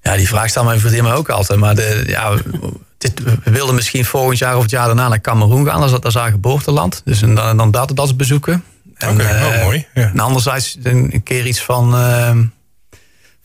[0.02, 1.60] Ja, die vraag staat mij voor me ook altijd.
[1.60, 2.38] Maar de, ja,
[2.98, 5.80] dit, we wilden misschien volgend jaar of het jaar daarna naar Cameroen gaan.
[5.80, 7.02] Dat is, dat is haar geboorteland.
[7.06, 8.64] Dus en dan, dan dat, dat bezoeken.
[9.00, 9.86] Oké, okay, mooi.
[9.94, 10.10] Ja.
[10.10, 12.44] En anderzijds een keer iets van ehm,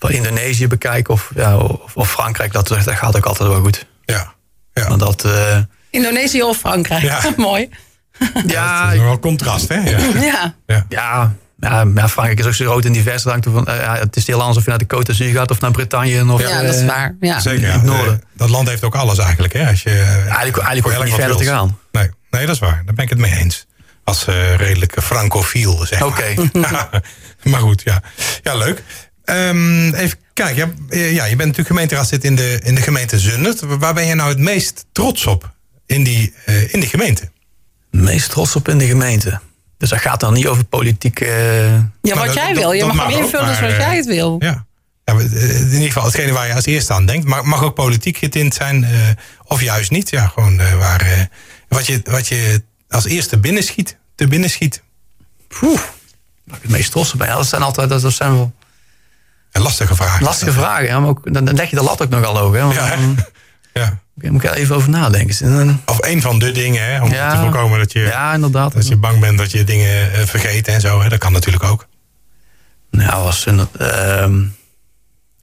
[0.02, 3.86] van Indonesië bekijken of, ja, of, of, Frankrijk, dat, dat gaat ook altijd wel goed.
[4.04, 4.34] Ja.
[4.72, 4.88] ja.
[4.88, 5.58] Maar dat, uh...
[5.90, 7.20] Indonesië of Frankrijk, ja.
[7.36, 7.68] mooi.
[8.46, 9.76] Ja, dat is wel contrast, hè?
[10.20, 10.54] Ja.
[10.66, 10.86] ja.
[10.88, 11.34] ja.
[11.68, 11.86] Ja.
[11.94, 13.22] Ja, Frankrijk is ook zo groot en divers.
[13.22, 15.70] Van, uh, het is heel anders of je naar de Côte d'Azur gaat of naar
[15.70, 16.32] Bretagne.
[16.32, 17.16] Of, ja, dat is waar.
[17.20, 17.40] Ja.
[17.40, 17.68] Zeker.
[17.68, 17.82] Ja.
[17.82, 18.22] noorden.
[18.36, 19.52] Dat land heeft ook alles eigenlijk.
[19.52, 19.68] Hè?
[19.68, 21.78] Als je, eigenlijk eigenlijk hoef niet verder te gaan.
[21.92, 22.10] Nee.
[22.30, 22.82] nee, dat is waar.
[22.84, 23.66] Daar ben ik het mee eens.
[24.04, 26.34] Als uh, redelijke francofiel, zeg Oké.
[27.50, 28.02] maar goed, ja.
[28.42, 28.82] Ja, leuk.
[29.24, 30.86] Um, even kijken.
[30.88, 33.60] Ja, ja, je bent natuurlijk gemeenteraadslid in de, in de gemeente Zundert.
[33.60, 35.52] Waar ben je nou het meest trots op
[35.86, 37.30] in die, uh, in die gemeente?
[37.90, 39.40] Meest trots op in de gemeente?
[39.82, 41.20] Dus dat gaat dan niet over politiek...
[41.20, 41.74] Uh...
[42.02, 42.72] Ja, wat jij wil.
[42.72, 44.36] Je mag hem invullen zoals jij het wil.
[44.38, 44.64] Ja.
[45.04, 45.12] ja.
[45.12, 47.26] in ieder geval hetgene waar je als eerste aan denkt.
[47.26, 48.82] Maar mag ook politiek getint zijn.
[48.82, 48.88] Uh,
[49.44, 50.10] of juist niet.
[50.10, 51.28] Ja, gewoon waar
[51.68, 54.82] Wat je, wat je als eerste binnenschiet, te binnenschiet.
[55.48, 55.80] Poeh,
[56.50, 57.14] het meest trots.
[57.18, 58.52] Ja, dat zijn altijd dat, zijn wel
[59.52, 60.20] lastige vraag.
[60.20, 60.86] lastige vragen.
[60.86, 62.54] Ja, maar ook, dan, dan leg je de lat ook nogal hoog.
[62.54, 62.60] Hè?
[62.60, 63.18] Want Ja, dan-
[63.72, 64.00] Ja.
[64.22, 65.80] Daar moet ik er even over nadenken.
[65.86, 67.30] Of een van de dingen, hè, om Ja.
[67.30, 68.72] te voorkomen dat je, ja, inderdaad.
[68.72, 71.00] dat je bang bent dat je dingen eh, vergeet en zo.
[71.02, 71.08] Hè.
[71.08, 71.86] Dat kan natuurlijk ook.
[72.90, 74.38] Nou, was een, ehm,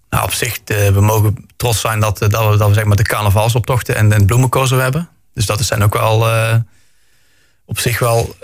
[0.09, 2.83] nou, op zich, eh, we mogen trots zijn dat, eh, dat we, dat we zeg
[2.83, 5.09] maar, de carnavalsoptochten en, en bloemenkozen hebben.
[5.33, 6.55] Dus dat zijn ook wel eh,
[7.65, 8.35] op zich wel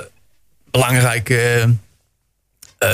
[0.71, 1.63] belangrijke eh,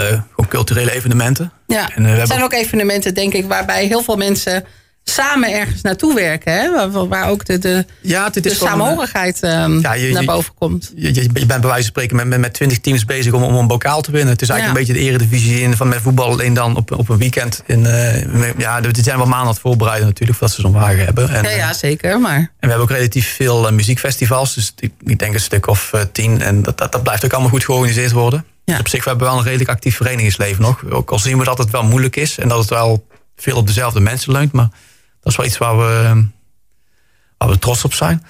[0.10, 1.52] eh, gewoon culturele evenementen.
[1.68, 4.66] Ja, En, we het hebben- zijn ook evenementen, denk ik, waarbij heel veel mensen
[5.04, 6.54] samen ergens naartoe werken.
[6.54, 6.72] Hè?
[6.72, 10.14] Waar, waar ook de, de, Ja, het de is gewoon, eh, samenhorigheid ehm, Ja, je-
[10.14, 10.92] naar boven komt.
[10.96, 13.56] Je, je, bent bij wijze van spreken met, met, met 20 teams bezig om, om
[13.56, 14.32] een bokaal te winnen.
[14.34, 17.10] Het is eigenlijk een beetje de eredivisie in, van met voetbal alleen dan op, op
[17.10, 17.64] een weekend.
[17.66, 21.06] In, eh, ja, die zijn wel maanden aan het voorbereiden natuurlijk, voordat ze zo'n wagen
[21.06, 21.30] hebben.
[21.30, 22.20] En, Ja, eh, ja, zeker.
[22.20, 24.54] Maar En we hebben ook relatief veel muziekfestivals.
[24.54, 26.42] Dus ik, ik denk een stuk of eh, tien.
[26.42, 28.46] En dat, dat, dat blijft ook allemaal goed georganiseerd worden.
[28.66, 28.72] Ja.
[28.74, 30.84] Dus op zich, we hebben wel een redelijk actief verenigingsleven nog.
[30.90, 32.38] Ook al zien we dat het wel moeilijk is.
[32.38, 34.52] En dat het wel veel op dezelfde mensen leunt.
[34.52, 34.70] Maar
[35.22, 36.18] dat is wel iets waar we, eh,
[37.38, 38.26] waar we trots op zijn.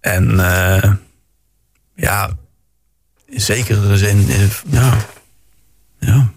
[0.00, 0.92] En eh,
[1.94, 2.30] ja,
[3.26, 4.26] in zekere zin...
[4.30, 4.38] eh,
[4.70, 4.96] ja,
[5.98, 6.30] ja,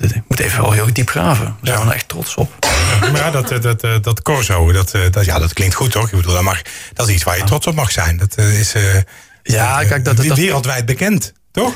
[0.00, 1.44] ik moet even wel heel diep graven.
[1.44, 2.66] Daar zijn we nou echt trots op.
[3.00, 6.04] Maar ja, dat, dat, dat, dat Corso, dat, eh, dat, ja, dat klinkt goed toch?
[6.10, 6.62] Ik bedoel, dat, mag,
[6.92, 8.16] dat is iets waar je trots op mag zijn.
[8.16, 8.94] Dat eh, is eh,
[9.42, 11.74] Ja, eh, kijk, dat- dat- dat- wereldwijd bekend, toch?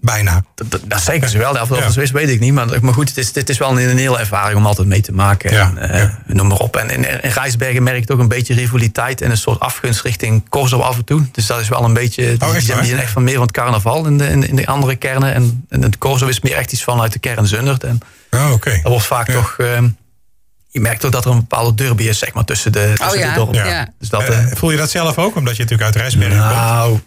[0.00, 0.44] Bijna.
[0.54, 1.50] Dat, dat, dat zeker ze wel.
[1.52, 2.02] Of dat Ja.
[2.02, 2.52] is weet ik niet.
[2.52, 5.00] Maar, maar goed, het is, het is wel een, een hele ervaring om altijd mee
[5.00, 5.52] te maken.
[5.52, 6.18] Ja, En, eh, ja.
[6.26, 6.76] Noem maar op.
[6.76, 10.48] En in, in Rijsbergen merk ik toch een beetje rivaliteit en een soort afgunst richting
[10.48, 11.22] Corso af en toe.
[11.32, 12.36] Dus dat is wel een beetje.
[12.36, 12.78] die, Oh, echt zijn, waar?
[12.80, 15.34] die zijn echt van meer van het carnaval in de, in, in de andere kernen.
[15.34, 17.84] En, en het Corso is meer echt iets vanuit de kern Zundert.
[17.84, 17.98] En
[18.30, 18.70] Oh, oké.
[18.82, 19.32] dat wordt vaak Ja.
[19.34, 19.54] toch.
[19.58, 19.82] eh,
[20.70, 23.12] je merkt ook dat er een bepaalde derby is, zeg maar, tussen de, tussen Oh
[23.12, 23.64] de ja, dorpen.
[23.64, 23.88] ja.
[23.98, 25.36] Dus dat, Eh, eh, voel je dat zelf ook?
[25.36, 26.38] Omdat je natuurlijk uit Rijsbergen
[26.88, 27.02] komt.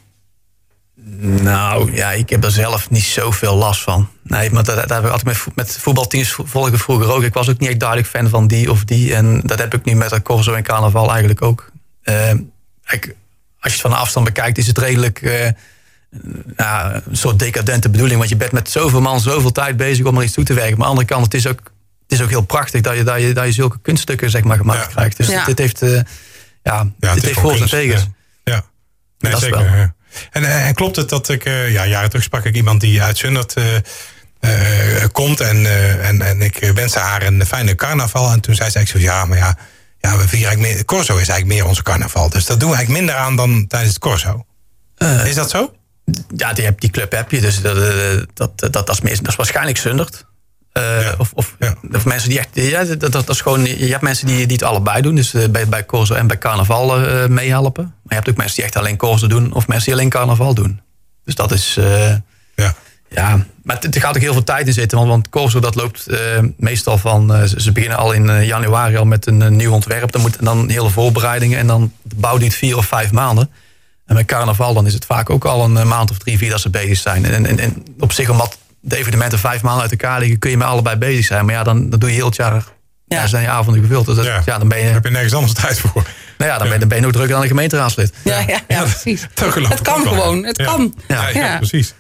[1.04, 4.10] Nou, nou, ja, ik heb er zelf niet zoveel last van.
[4.24, 7.24] Nee, maar dat, dat heb ik altijd met, met voetbalteams vo- volgen vroeger ook.
[7.24, 9.16] Ik was ook niet echt duidelijk fan van die of die.
[9.16, 11.72] En dat heb ik nu met de Corso en Carnaval eigenlijk ook.
[12.04, 12.30] Eh,
[12.88, 13.16] ik,
[13.60, 15.50] als je het van de afstand bekijkt, is het redelijk eh,
[16.58, 18.18] ja, een soort decadente bedoeling.
[18.18, 20.78] Want je bent met zoveel man zoveel tijd bezig om er iets toe te werken.
[20.78, 21.60] Maar aan de andere kant, het is ook,
[22.08, 24.58] het is ook heel prachtig dat je, dat je, dat je zulke kunststukken zeg maar,
[24.58, 24.88] gemaakt Ja.
[24.88, 25.18] krijgt.
[25.18, 25.38] Dus Ja.
[25.38, 26.04] dit, dit heeft, eh, ja,
[26.64, 28.02] Ja, dit is heeft gewoon voor en kunst, tegens.
[28.44, 28.54] Ja.
[28.54, 28.64] ja.
[29.20, 29.94] Nee, Dat is zeker.
[30.32, 33.02] En, eh, en klopt het dat ik, eh, ja, jaren terug sprak ik iemand die
[33.02, 35.66] uit Zundert eh, komt en,
[36.02, 38.32] en, en ik wenste haar een fijne carnaval.
[38.32, 39.58] En toen zei ze eigenlijk zo, ja, maar ja,
[40.00, 42.30] ja we vieren eigenlijk meer, Corso is eigenlijk meer onze carnaval.
[42.30, 44.46] Dus dat doen we eigenlijk minder aan dan tijdens het Corso.
[45.26, 45.74] Is dat zo?
[46.36, 47.42] Ja, die, heb, die club heb je.
[47.42, 47.76] Dus dat,
[48.34, 50.26] dat, dat, dat, is, meer, dat is waarschijnlijk Zundert.
[51.18, 51.76] Of, of, Ja.
[52.02, 52.50] Of mensen die echt.
[52.54, 53.66] Ja, dat, dat, dat is gewoon.
[53.66, 55.16] Je hebt mensen die, die het allebei doen.
[55.16, 57.84] Dus eh, bij, bij Corso en bij carnaval eh, meehelpen.
[57.84, 59.54] Maar je hebt ook mensen die echt alleen Corso doen.
[59.54, 60.82] Of mensen die alleen carnaval doen.
[61.26, 61.76] Dus dat is.
[61.78, 62.10] eh,
[62.56, 62.76] Ja.
[63.10, 64.98] ja, maar het- er gaat ook heel veel tijd in zitten.
[64.98, 66.06] Want, want Corso dat loopt
[66.58, 67.48] meestal van...
[67.58, 70.12] ze, beginnen al in januari al met een, nieuw ontwerp.
[70.12, 71.58] Dan moeten dan hele voorbereidingen.
[71.60, 73.50] En dan de bouw duurt vier of vijf maanden.
[74.06, 76.62] En met carnaval dan is het vaak ook al een maand of drie, vier dat
[76.62, 77.26] ze bezig zijn.
[77.26, 80.40] En, en, en op zich, omdat de evenementen vijf maanden uit elkaar liggen...
[80.40, 81.46] kun je met allebei bezig zijn.
[81.46, 82.64] Maar ja, dan, dan doe je heel het jaar...
[83.08, 83.28] Ja.
[83.28, 84.06] zijn je avonden gevuld.
[84.06, 84.42] Dus dat, Ja.
[84.46, 84.58] ja.
[84.58, 86.04] dan ben je, Heb je nergens anders tijd voor?
[86.38, 88.14] nou ja, dan ben, je- dan ben je ook drukker dan een gemeenteraadslid.
[88.24, 89.22] Ja, ja, ja, precies.
[89.70, 90.48] Het kan gewoon, ja.
[90.48, 90.66] het Ja.
[90.66, 90.94] kan.
[91.08, 91.58] Ja, ja, Ja.
[91.58, 91.94] precies.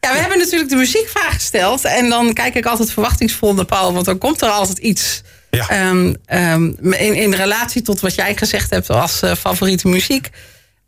[0.00, 1.84] Ja, we hebben natuurlijk de muziekvraag gesteld.
[1.84, 3.92] En dan kijk ik altijd verwachtingsvol naar Paul.
[3.92, 5.68] Want dan komt er altijd iets Ja.
[5.68, 10.28] ehm, ehm, in, in relatie tot wat jij gezegd hebt als eh, favoriete muziek.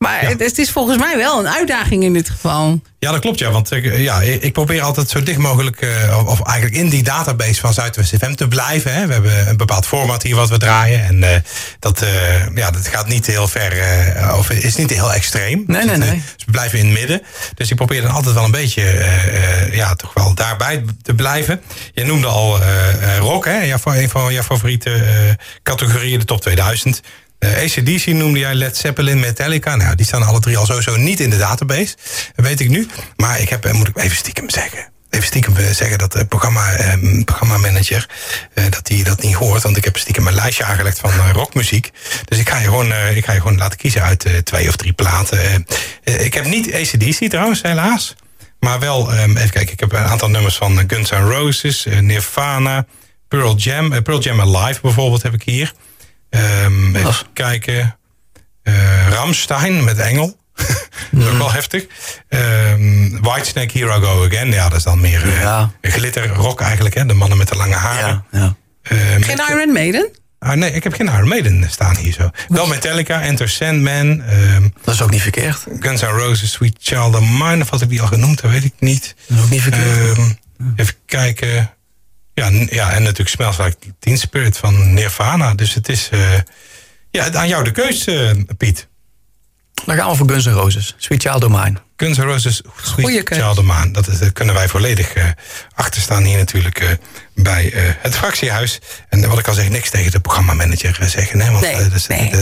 [0.04, 0.28] Maar Ja.
[0.28, 2.80] het, het is volgens mij wel een uitdaging in dit geval.
[2.98, 3.38] Ja, dat klopt.
[3.38, 7.02] Ja, want ik, ja, ik probeer altijd zo dicht mogelijk, eh, of, eigenlijk in die
[7.02, 8.94] database van Zuidwest FM te blijven.
[8.94, 9.06] Hè.
[9.06, 11.04] We hebben een bepaald format hier wat we draaien.
[11.04, 11.40] En eh,
[11.78, 12.10] dat, eh,
[12.54, 13.72] ja, dat gaat niet heel ver,
[14.36, 15.64] of is niet heel extreem.
[15.66, 16.22] Nee, nee, Dus, eh, nee.
[16.36, 17.22] Dus we blijven in het midden.
[17.54, 19.04] Dus ik probeer dan altijd wel een beetje,
[19.72, 21.60] ja, toch wel daarbij te blijven.
[21.94, 22.58] Je noemde al
[23.18, 27.00] rock, hè, jouw, een van jouw favoriete categorieën, de top 2000.
[27.40, 29.76] Eh ACDC noemde jij Led Zeppelin, Metallica.
[29.76, 31.96] Nou, die staan alle drie al sowieso niet in de database.
[32.34, 32.88] Dat weet ik nu.
[33.16, 34.90] Maar ik heb, eh, moet ik even stiekem zeggen.
[35.10, 38.08] Even stiekem eh, zeggen dat de programma, eh, programmamanager
[38.54, 39.62] eh, dat hij dat niet hoort.
[39.62, 41.90] Want ik heb stiekem een lijstje aangelegd van rockmuziek.
[42.24, 44.92] Dus ik ga je gewoon, ik ga je gewoon laten kiezen uit twee of drie
[44.92, 45.66] platen.
[46.04, 48.14] Ik heb niet ACDC trouwens, helaas.
[48.60, 52.86] Maar wel, ehm, even kijken, ik heb een aantal nummers van Guns N' Roses, Nirvana,
[53.28, 54.02] Pearl Jam.
[54.02, 55.72] Pearl Jam Alive bijvoorbeeld heb ik hier.
[56.30, 57.96] Ehm, even kijken.
[58.62, 60.38] Eh Ramstein met Engel.
[61.10, 61.86] dat is ook wel heftig.
[62.28, 64.52] Ehm Whitesnake Hero Go Again.
[64.52, 65.70] Ja, dat is dan meer eh, Ja.
[65.82, 66.94] glitter rock eigenlijk.
[66.94, 67.06] Hè?
[67.06, 68.24] De mannen met de lange haren.
[68.30, 68.54] Ja, ja.
[68.82, 70.08] Eh, met- Geen Iron Maiden?
[70.38, 72.30] Ah, nee, ik heb geen Iron Maiden staan hier zo.
[72.48, 74.22] Wel Metallica, Enter Sandman.
[74.22, 75.64] ehm, Dat is ook niet verkeerd.
[75.80, 77.60] Guns N' Roses, Sweet Child of Mine.
[77.62, 79.14] Of had ik die al genoemd, dat weet ik niet.
[79.26, 80.16] Dat is ook niet verkeerd.
[80.18, 80.28] Ehm,
[80.76, 81.70] even kijken.
[82.34, 85.54] Ja, ja, en natuurlijk Smells Like Teen Spirit van Nirvana.
[85.54, 86.38] Dus het is eh,
[87.10, 88.88] ja, aan jou de keus, eh, Piet.
[89.86, 90.94] Dan gaan we voor Guns N' Roses.
[90.96, 91.72] Sweet Child of Mine.
[91.96, 93.38] Guns N' Roses, Goeie Sweet keus.
[93.38, 93.90] Child of Mine.
[93.90, 95.24] Dat, is, dat kunnen wij volledig eh
[95.74, 96.88] achterstaan hier natuurlijk eh,
[97.34, 98.78] bij eh, het fractiehuis.
[99.08, 101.38] En wat ik al zeg, niks tegen de programmamanager eh, zeggen.
[101.38, 102.30] Nee, want, Nee, eh, dat is, nee.
[102.30, 102.40] eh.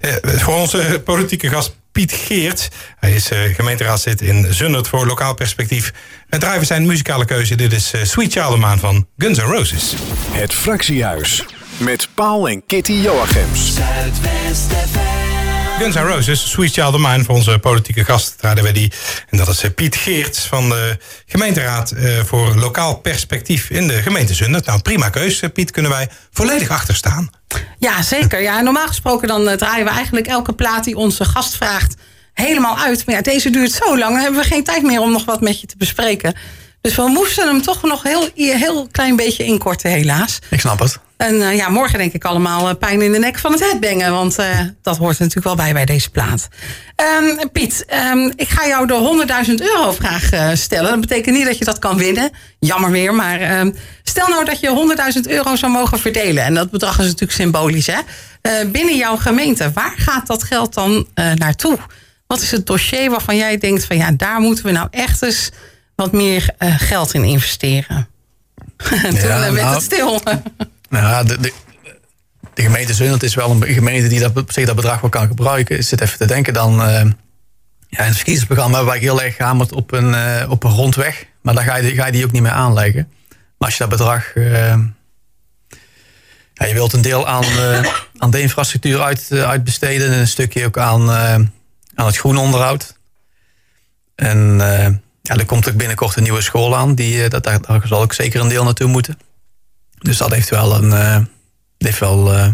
[0.00, 2.68] Eh, voor onze politieke gast Piet Geert.
[2.98, 5.92] Hij is eh, gemeenteraadslid in Zundert voor lokaal perspectief.
[6.28, 7.54] Het drijven zijn muzikale keuze.
[7.54, 9.94] Dit is eh, Sweet Child of Mine van Guns N' Roses.
[10.30, 11.44] Het Fractiehuis.
[11.76, 13.72] Met Paul en Kitty Joachims.
[15.82, 17.24] Guns N' Roses, Sweet Child of Mine.
[17.24, 18.92] Voor onze politieke gast draaiden we die.
[19.28, 24.02] En dat is eh, Piet Geerts van de gemeenteraad eh, voor lokaal perspectief in de
[24.02, 24.66] gemeente Zundert.
[24.66, 25.70] Nou, prima keus, eh, Piet.
[25.70, 27.30] Kunnen wij volledig achter staan.
[27.78, 28.42] Ja, zeker.
[28.42, 31.94] Ja, normaal gesproken dan eh, draaien we eigenlijk elke plaat die onze gast vraagt
[32.32, 33.06] helemaal uit.
[33.06, 35.40] Maar ja, deze duurt zo lang, dan hebben we geen tijd meer om nog wat
[35.40, 36.34] met je te bespreken.
[36.82, 40.38] Dus we moesten hem toch nog heel, heel klein beetje inkorten, helaas.
[40.50, 40.98] Ik snap het.
[41.16, 44.12] En eh, ja, morgen denk ik allemaal eh, pijn in de nek van het headbangen.
[44.12, 46.48] Want eh, dat hoort er natuurlijk wel bij bij deze plaat.
[46.96, 50.90] Ehm, Piet, ehm, ik ga jou de 100.000 euro vraag stellen.
[50.90, 52.30] Dat betekent niet dat je dat kan winnen.
[52.58, 53.14] Jammer weer.
[53.14, 53.70] Maar ehm,
[54.02, 56.44] stel nou dat je 100.000 euro zou mogen verdelen.
[56.44, 57.86] En dat bedrag is natuurlijk symbolisch.
[57.86, 58.00] Hè?
[58.66, 61.78] Binnen jouw gemeente, waar gaat dat geld dan naartoe?
[62.26, 65.50] Wat is het dossier waarvan jij denkt van ja, daar moeten we nou echt eens
[66.02, 68.08] wat meer eh, geld in investeren?
[69.04, 70.20] en toen Ja, werd nou, het stil.
[70.88, 71.52] Nou, de, de,
[72.54, 75.76] de gemeente Zundert is wel een gemeente die dat, zich dat bedrag wel kan gebruiken.
[75.76, 76.82] Ik zit even te denken dan...
[76.82, 77.04] eh,
[77.88, 81.26] ja, in het verkiezingsprogramma hebben wij heel erg gehamerd op een, eh, op een rondweg.
[81.42, 83.08] Maar dan ga je, ga je die ook niet meer aanleggen.
[83.28, 84.32] Maar als je dat bedrag...
[86.54, 87.44] ja, je wilt een deel aan,
[88.18, 90.12] aan de infrastructuur uit, uitbesteden...
[90.12, 91.10] en een stukje ook aan,
[91.94, 92.96] aan het groen onderhoud.
[94.14, 94.60] En
[95.22, 96.94] ja, er komt ook binnenkort een nieuwe school aan.
[96.94, 99.18] Die, eh, dat, daar, daar zal ook zeker een deel naartoe moeten.
[99.98, 100.92] Dus dat heeft wel een.
[100.92, 101.18] eh,
[101.78, 102.32] heeft wel.
[102.34, 102.48] eh,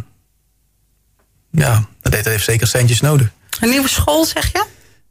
[1.50, 3.31] ja, dat heeft, dat heeft zeker centjes nodig.
[3.61, 4.64] Een nieuwe school, zeg je?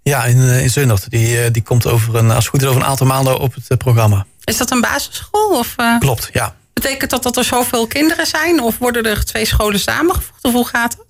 [0.03, 1.09] Ja, in, in Zundert.
[1.09, 3.77] Die, die komt over een, als het goed is over een aantal maanden op het
[3.77, 4.25] programma.
[4.43, 5.57] Is dat een basisschool?
[5.57, 6.55] Of Klopt, ja.
[6.73, 8.61] betekent dat dat er zoveel kinderen zijn?
[8.61, 10.43] Of worden er twee scholen samengevoegd?
[10.43, 11.05] Of hoe gaat het?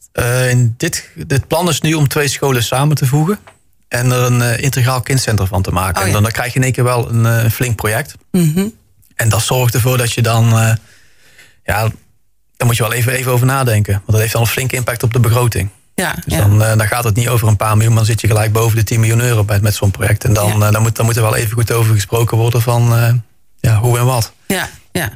[0.51, 3.39] In dit, dit plan is nu om twee scholen samen te voegen.
[3.87, 5.95] En er een eh, integraal kindcentrum van te maken.
[5.95, 6.05] Oh, ja.
[6.07, 8.15] En dan, dan krijg je in één keer wel een eh, flink project.
[8.31, 8.65] Mhm.
[9.15, 10.57] En dat zorgt ervoor dat je dan.
[10.59, 10.71] eh,
[11.63, 11.81] ja,
[12.57, 13.93] daar moet je wel even, even over nadenken.
[13.93, 15.69] Want dat heeft dan een flinke impact op de begroting.
[15.95, 16.39] Ja, Dus ja.
[16.39, 18.77] dan, dan gaat het niet over een paar miljoen, maar dan zit je gelijk boven
[18.77, 20.23] de 10 miljoen euro bij, met zo'n project.
[20.23, 20.71] En dan, Ja.
[20.71, 23.23] dan, moet, dan moet er wel even goed over gesproken worden van
[23.59, 24.31] ja, hoe en wat.
[24.47, 25.11] ja, ja.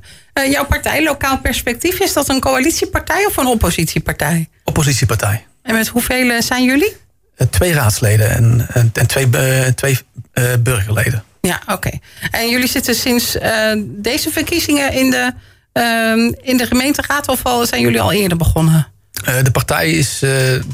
[0.50, 4.50] Jouw partij, Lokaal Perspectief, is dat een coalitiepartij of een oppositiepartij?
[4.64, 5.46] Oppositiepartij.
[5.62, 6.96] En met hoeveel zijn jullie?
[7.42, 9.98] Eh, twee raadsleden en, en, en twee, eh, twee
[10.34, 11.24] eh, burgerleden.
[11.42, 11.90] Ja, oké.
[12.32, 13.38] En jullie zitten sinds
[13.86, 15.34] deze verkiezingen in de,
[15.72, 18.88] ehm, in de gemeenteraad of al, zijn jullie al eerder begonnen?
[19.44, 20.24] De partij is,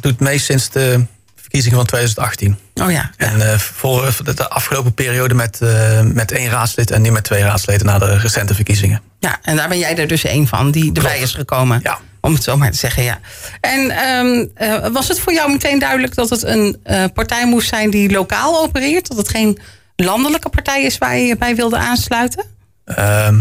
[0.01, 2.58] doet mee sinds de verkiezingen van 2018.
[2.81, 3.11] Oh ja.
[3.17, 7.41] En eh, voor de afgelopen periode met, eh, met één raadslid en nu met twee
[7.41, 9.01] raadsleden na de recente verkiezingen.
[9.19, 11.21] Ja, en daar ben jij er dus één van die erbij Klopt.
[11.23, 11.79] is gekomen.
[11.83, 11.99] Ja.
[12.21, 13.19] Om het zo maar te zeggen, ja.
[13.61, 17.67] En ehm, eh, was het voor jou meteen duidelijk dat het een eh, partij moest
[17.67, 19.07] zijn die lokaal opereert?
[19.07, 19.59] Dat het geen
[19.95, 22.45] landelijke partij is waar je je bij wilde aansluiten?
[22.85, 23.39] Ehm,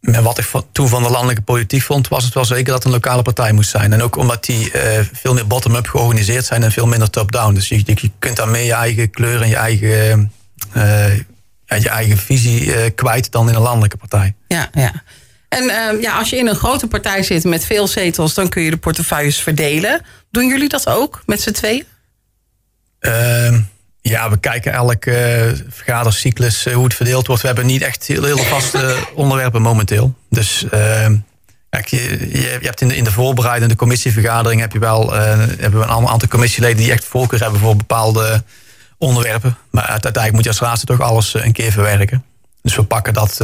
[0.00, 2.74] met wat ik van- toen van de landelijke politiek vond, was het wel zeker dat
[2.74, 3.92] het een lokale partij moest zijn.
[3.92, 7.54] En ook omdat die eh, veel meer bottom-up georganiseerd zijn en veel minder top-down.
[7.54, 10.32] Dus je, je kunt daarmee je eigen kleur en je eigen,
[10.72, 11.16] eh,
[11.66, 14.34] ja, je eigen visie eh, kwijt dan in een landelijke partij.
[14.48, 14.92] Ja, ja.
[15.48, 18.62] En ehm, ja, als je in een grote partij zit met veel zetels, dan kun
[18.62, 20.04] je de portefeuilles verdelen.
[20.30, 21.84] Doen jullie dat ook met z'n tweeën?
[24.02, 27.42] Ja, we kijken elke eh, vergadercyclus eh, hoe het verdeeld wordt.
[27.42, 30.14] We hebben niet echt heel, hele vaste onderwerpen momenteel.
[30.28, 31.16] Dus ehm,
[31.68, 35.80] kijk, je, je, hebt in de, in de voorbereidende commissievergadering heb je wel, eh, hebben
[35.80, 38.44] we een aantal commissieleden die echt voorkeur hebben voor bepaalde
[38.98, 39.56] onderwerpen.
[39.70, 42.24] Maar uiteindelijk moet je als raadslid toch alles een keer verwerken.
[42.62, 43.40] Dus we pakken dat,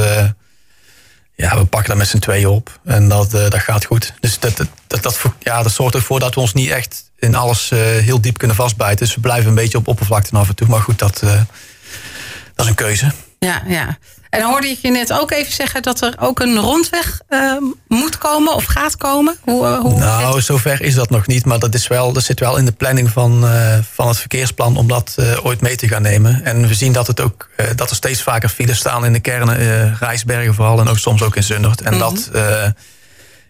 [1.37, 2.81] ja, we pakken dat met z'n tweeën op.
[2.85, 4.15] En dat, eh, dat gaat goed.
[4.21, 7.71] Dus dat, dat, dat, ja, dat zorgt ervoor dat we ons niet echt in alles
[7.71, 9.07] eh, heel diep kunnen vastbijten.
[9.07, 10.69] Dus we blijven een beetje op oppervlakte af en toe.
[10.69, 11.41] Maar goed, dat, eh,
[12.55, 13.13] dat is een keuze.
[13.39, 13.99] Ja, ja.
[14.37, 17.57] En dan hoorde ik je net ook even zeggen dat er ook een rondweg eh,
[17.89, 19.37] moet komen of gaat komen.
[19.41, 21.45] Hoe, eh, hoe Nou, zover is dat nog niet.
[21.45, 24.77] Maar dat, is wel, dat zit wel in de planning van, eh, van het verkeersplan
[24.77, 26.45] om dat eh, ooit mee te gaan nemen.
[26.45, 29.97] En we zien dat, het ook, dat er steeds vaker files staan in de kernen.
[29.99, 31.81] Rijsbergen vooral en ook soms ook in Zundert.
[31.81, 32.67] En dat, eh,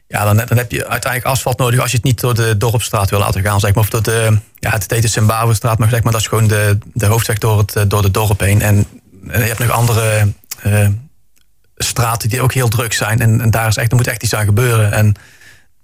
[0.09, 3.11] Ja, dan, dan heb je uiteindelijk asfalt nodig als je het niet door de dorpstraat
[3.11, 3.61] wil laten gaan.
[3.61, 3.83] Zeg maar.
[3.83, 6.79] Of door de, ja, het heet de Zimbabwe-straat, maar zeg maar, dat is gewoon de,
[6.93, 8.63] de hoofdweg door het, door de dorp heen.
[8.63, 8.87] En,
[9.29, 10.33] en je hebt nog andere
[10.67, 10.89] uh,
[11.77, 13.21] straten die ook heel druk zijn.
[13.21, 14.93] En, en, daar is echt, er moet echt iets aan gebeuren.
[14.93, 15.15] En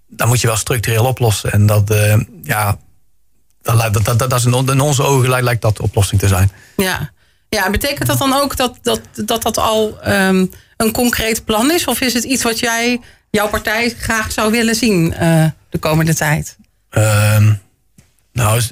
[0.09, 1.53] dan moet je wel structureel oplossen.
[1.53, 2.79] En dat, uh, ja,
[3.63, 6.29] dat, dat, dat, dat is in, in onze ogen lijkt, lijkt dat de oplossing te
[6.29, 6.51] zijn.
[6.77, 7.11] Ja.
[7.49, 11.87] Ja, betekent dat dan ook dat dat, dat, dat al um, een concreet plan is?
[11.87, 16.15] Of is het iets wat jij, jouw partij, graag zou willen zien uh, de komende
[16.15, 16.57] tijd?
[16.91, 17.61] Um,
[18.33, 18.63] nou,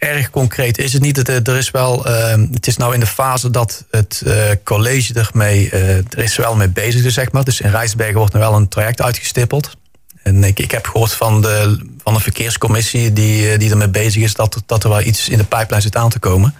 [0.00, 1.16] erg concreet is het niet.
[1.16, 5.14] Het, er is wel, uh, het is nou in de fase dat het uh, college
[5.14, 7.44] ermee, uh, er is wel mee bezig is, zeg maar.
[7.44, 9.76] Dus in Rijsbergen wordt er wel een traject uitgestippeld.
[10.22, 14.34] En ik, ik heb gehoord van de, van de verkeerscommissie die, die ermee bezig is...
[14.34, 16.54] Dat, dat er wel iets in de pijplijn zit aan te komen.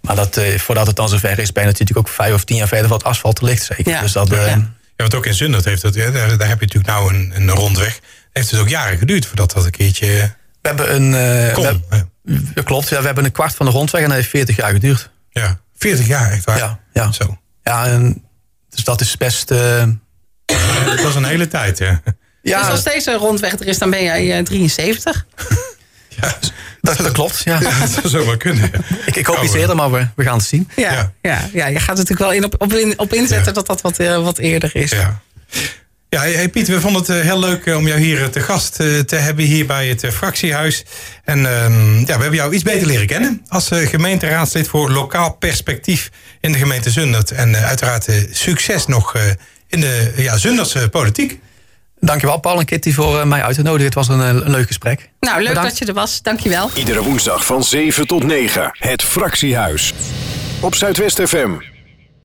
[0.00, 2.56] Maar dat, uh, voordat het dan zover is, ben je natuurlijk ook vijf of tien
[2.56, 3.64] jaar verder wat asfalt ligt.
[3.64, 3.92] Zeker.
[3.92, 4.00] Ja.
[4.00, 4.46] Dus dat, ja.
[4.46, 7.32] ja, want ook in Zundert heeft het, ja, daar, daar, heb je natuurlijk nou een,
[7.34, 8.00] een rondweg.
[8.32, 10.06] Heeft het ook jaren geduurd voordat dat een keertje.
[10.60, 11.12] We hebben een.
[11.46, 12.10] Uh, kon, we, ja.
[12.64, 15.10] Klopt, ja, we hebben een kwart van de rondweg en dat heeft 40 jaar geduurd.
[15.30, 16.58] Ja, 40 jaar echt waar.
[16.58, 17.12] Ja, ja.
[17.12, 17.38] Zo.
[17.62, 18.24] Ja, en,
[18.70, 19.50] dus dat is best.
[19.50, 19.84] Uh...
[20.86, 22.02] dat was een hele tijd, ja.
[22.42, 22.60] ja.
[22.60, 25.26] Dus als deze rondweg er is, dan ben jij uh, 73.
[26.20, 26.38] ja,
[26.80, 27.60] dat, dat, klopt, ja.
[27.60, 28.70] ja dat zou zomaar kunnen.
[28.72, 28.96] Ja.
[29.06, 30.70] Ik, ik hoop iets eerder, maar we, we gaan het zien.
[30.76, 31.12] Ja, ja.
[31.22, 31.66] ja, ja.
[31.66, 34.38] je gaat natuurlijk wel in op, op, in, op inzetten dat dat wat, uh, wat
[34.38, 34.90] eerder is.
[34.90, 35.20] Ja.
[36.12, 38.74] Ja, hey Piet, we vonden het heel leuk om jou hier te gast
[39.06, 40.84] te hebben, hier bij het fractiehuis.
[41.24, 46.10] En um, ja, we hebben jou iets beter leren kennen als gemeenteraadslid voor lokaal perspectief
[46.40, 47.30] in de gemeente Zundert.
[47.30, 49.22] En uh, uiteraard succes nog uh,
[49.68, 51.40] in de ja, Zundertse politiek.
[52.00, 53.84] Dankjewel Paul en Kitty voor uh, mij uit te nodigen.
[53.84, 55.10] Het was een, een leuk gesprek.
[55.20, 55.70] Nou, leuk Bedankt.
[55.70, 56.22] dat je er was.
[56.22, 56.70] Dankjewel.
[56.74, 58.70] Iedere woensdag van 7 tot 9.
[58.78, 59.92] Het Fractiehuis.
[60.60, 61.71] Op Zuidwest FM.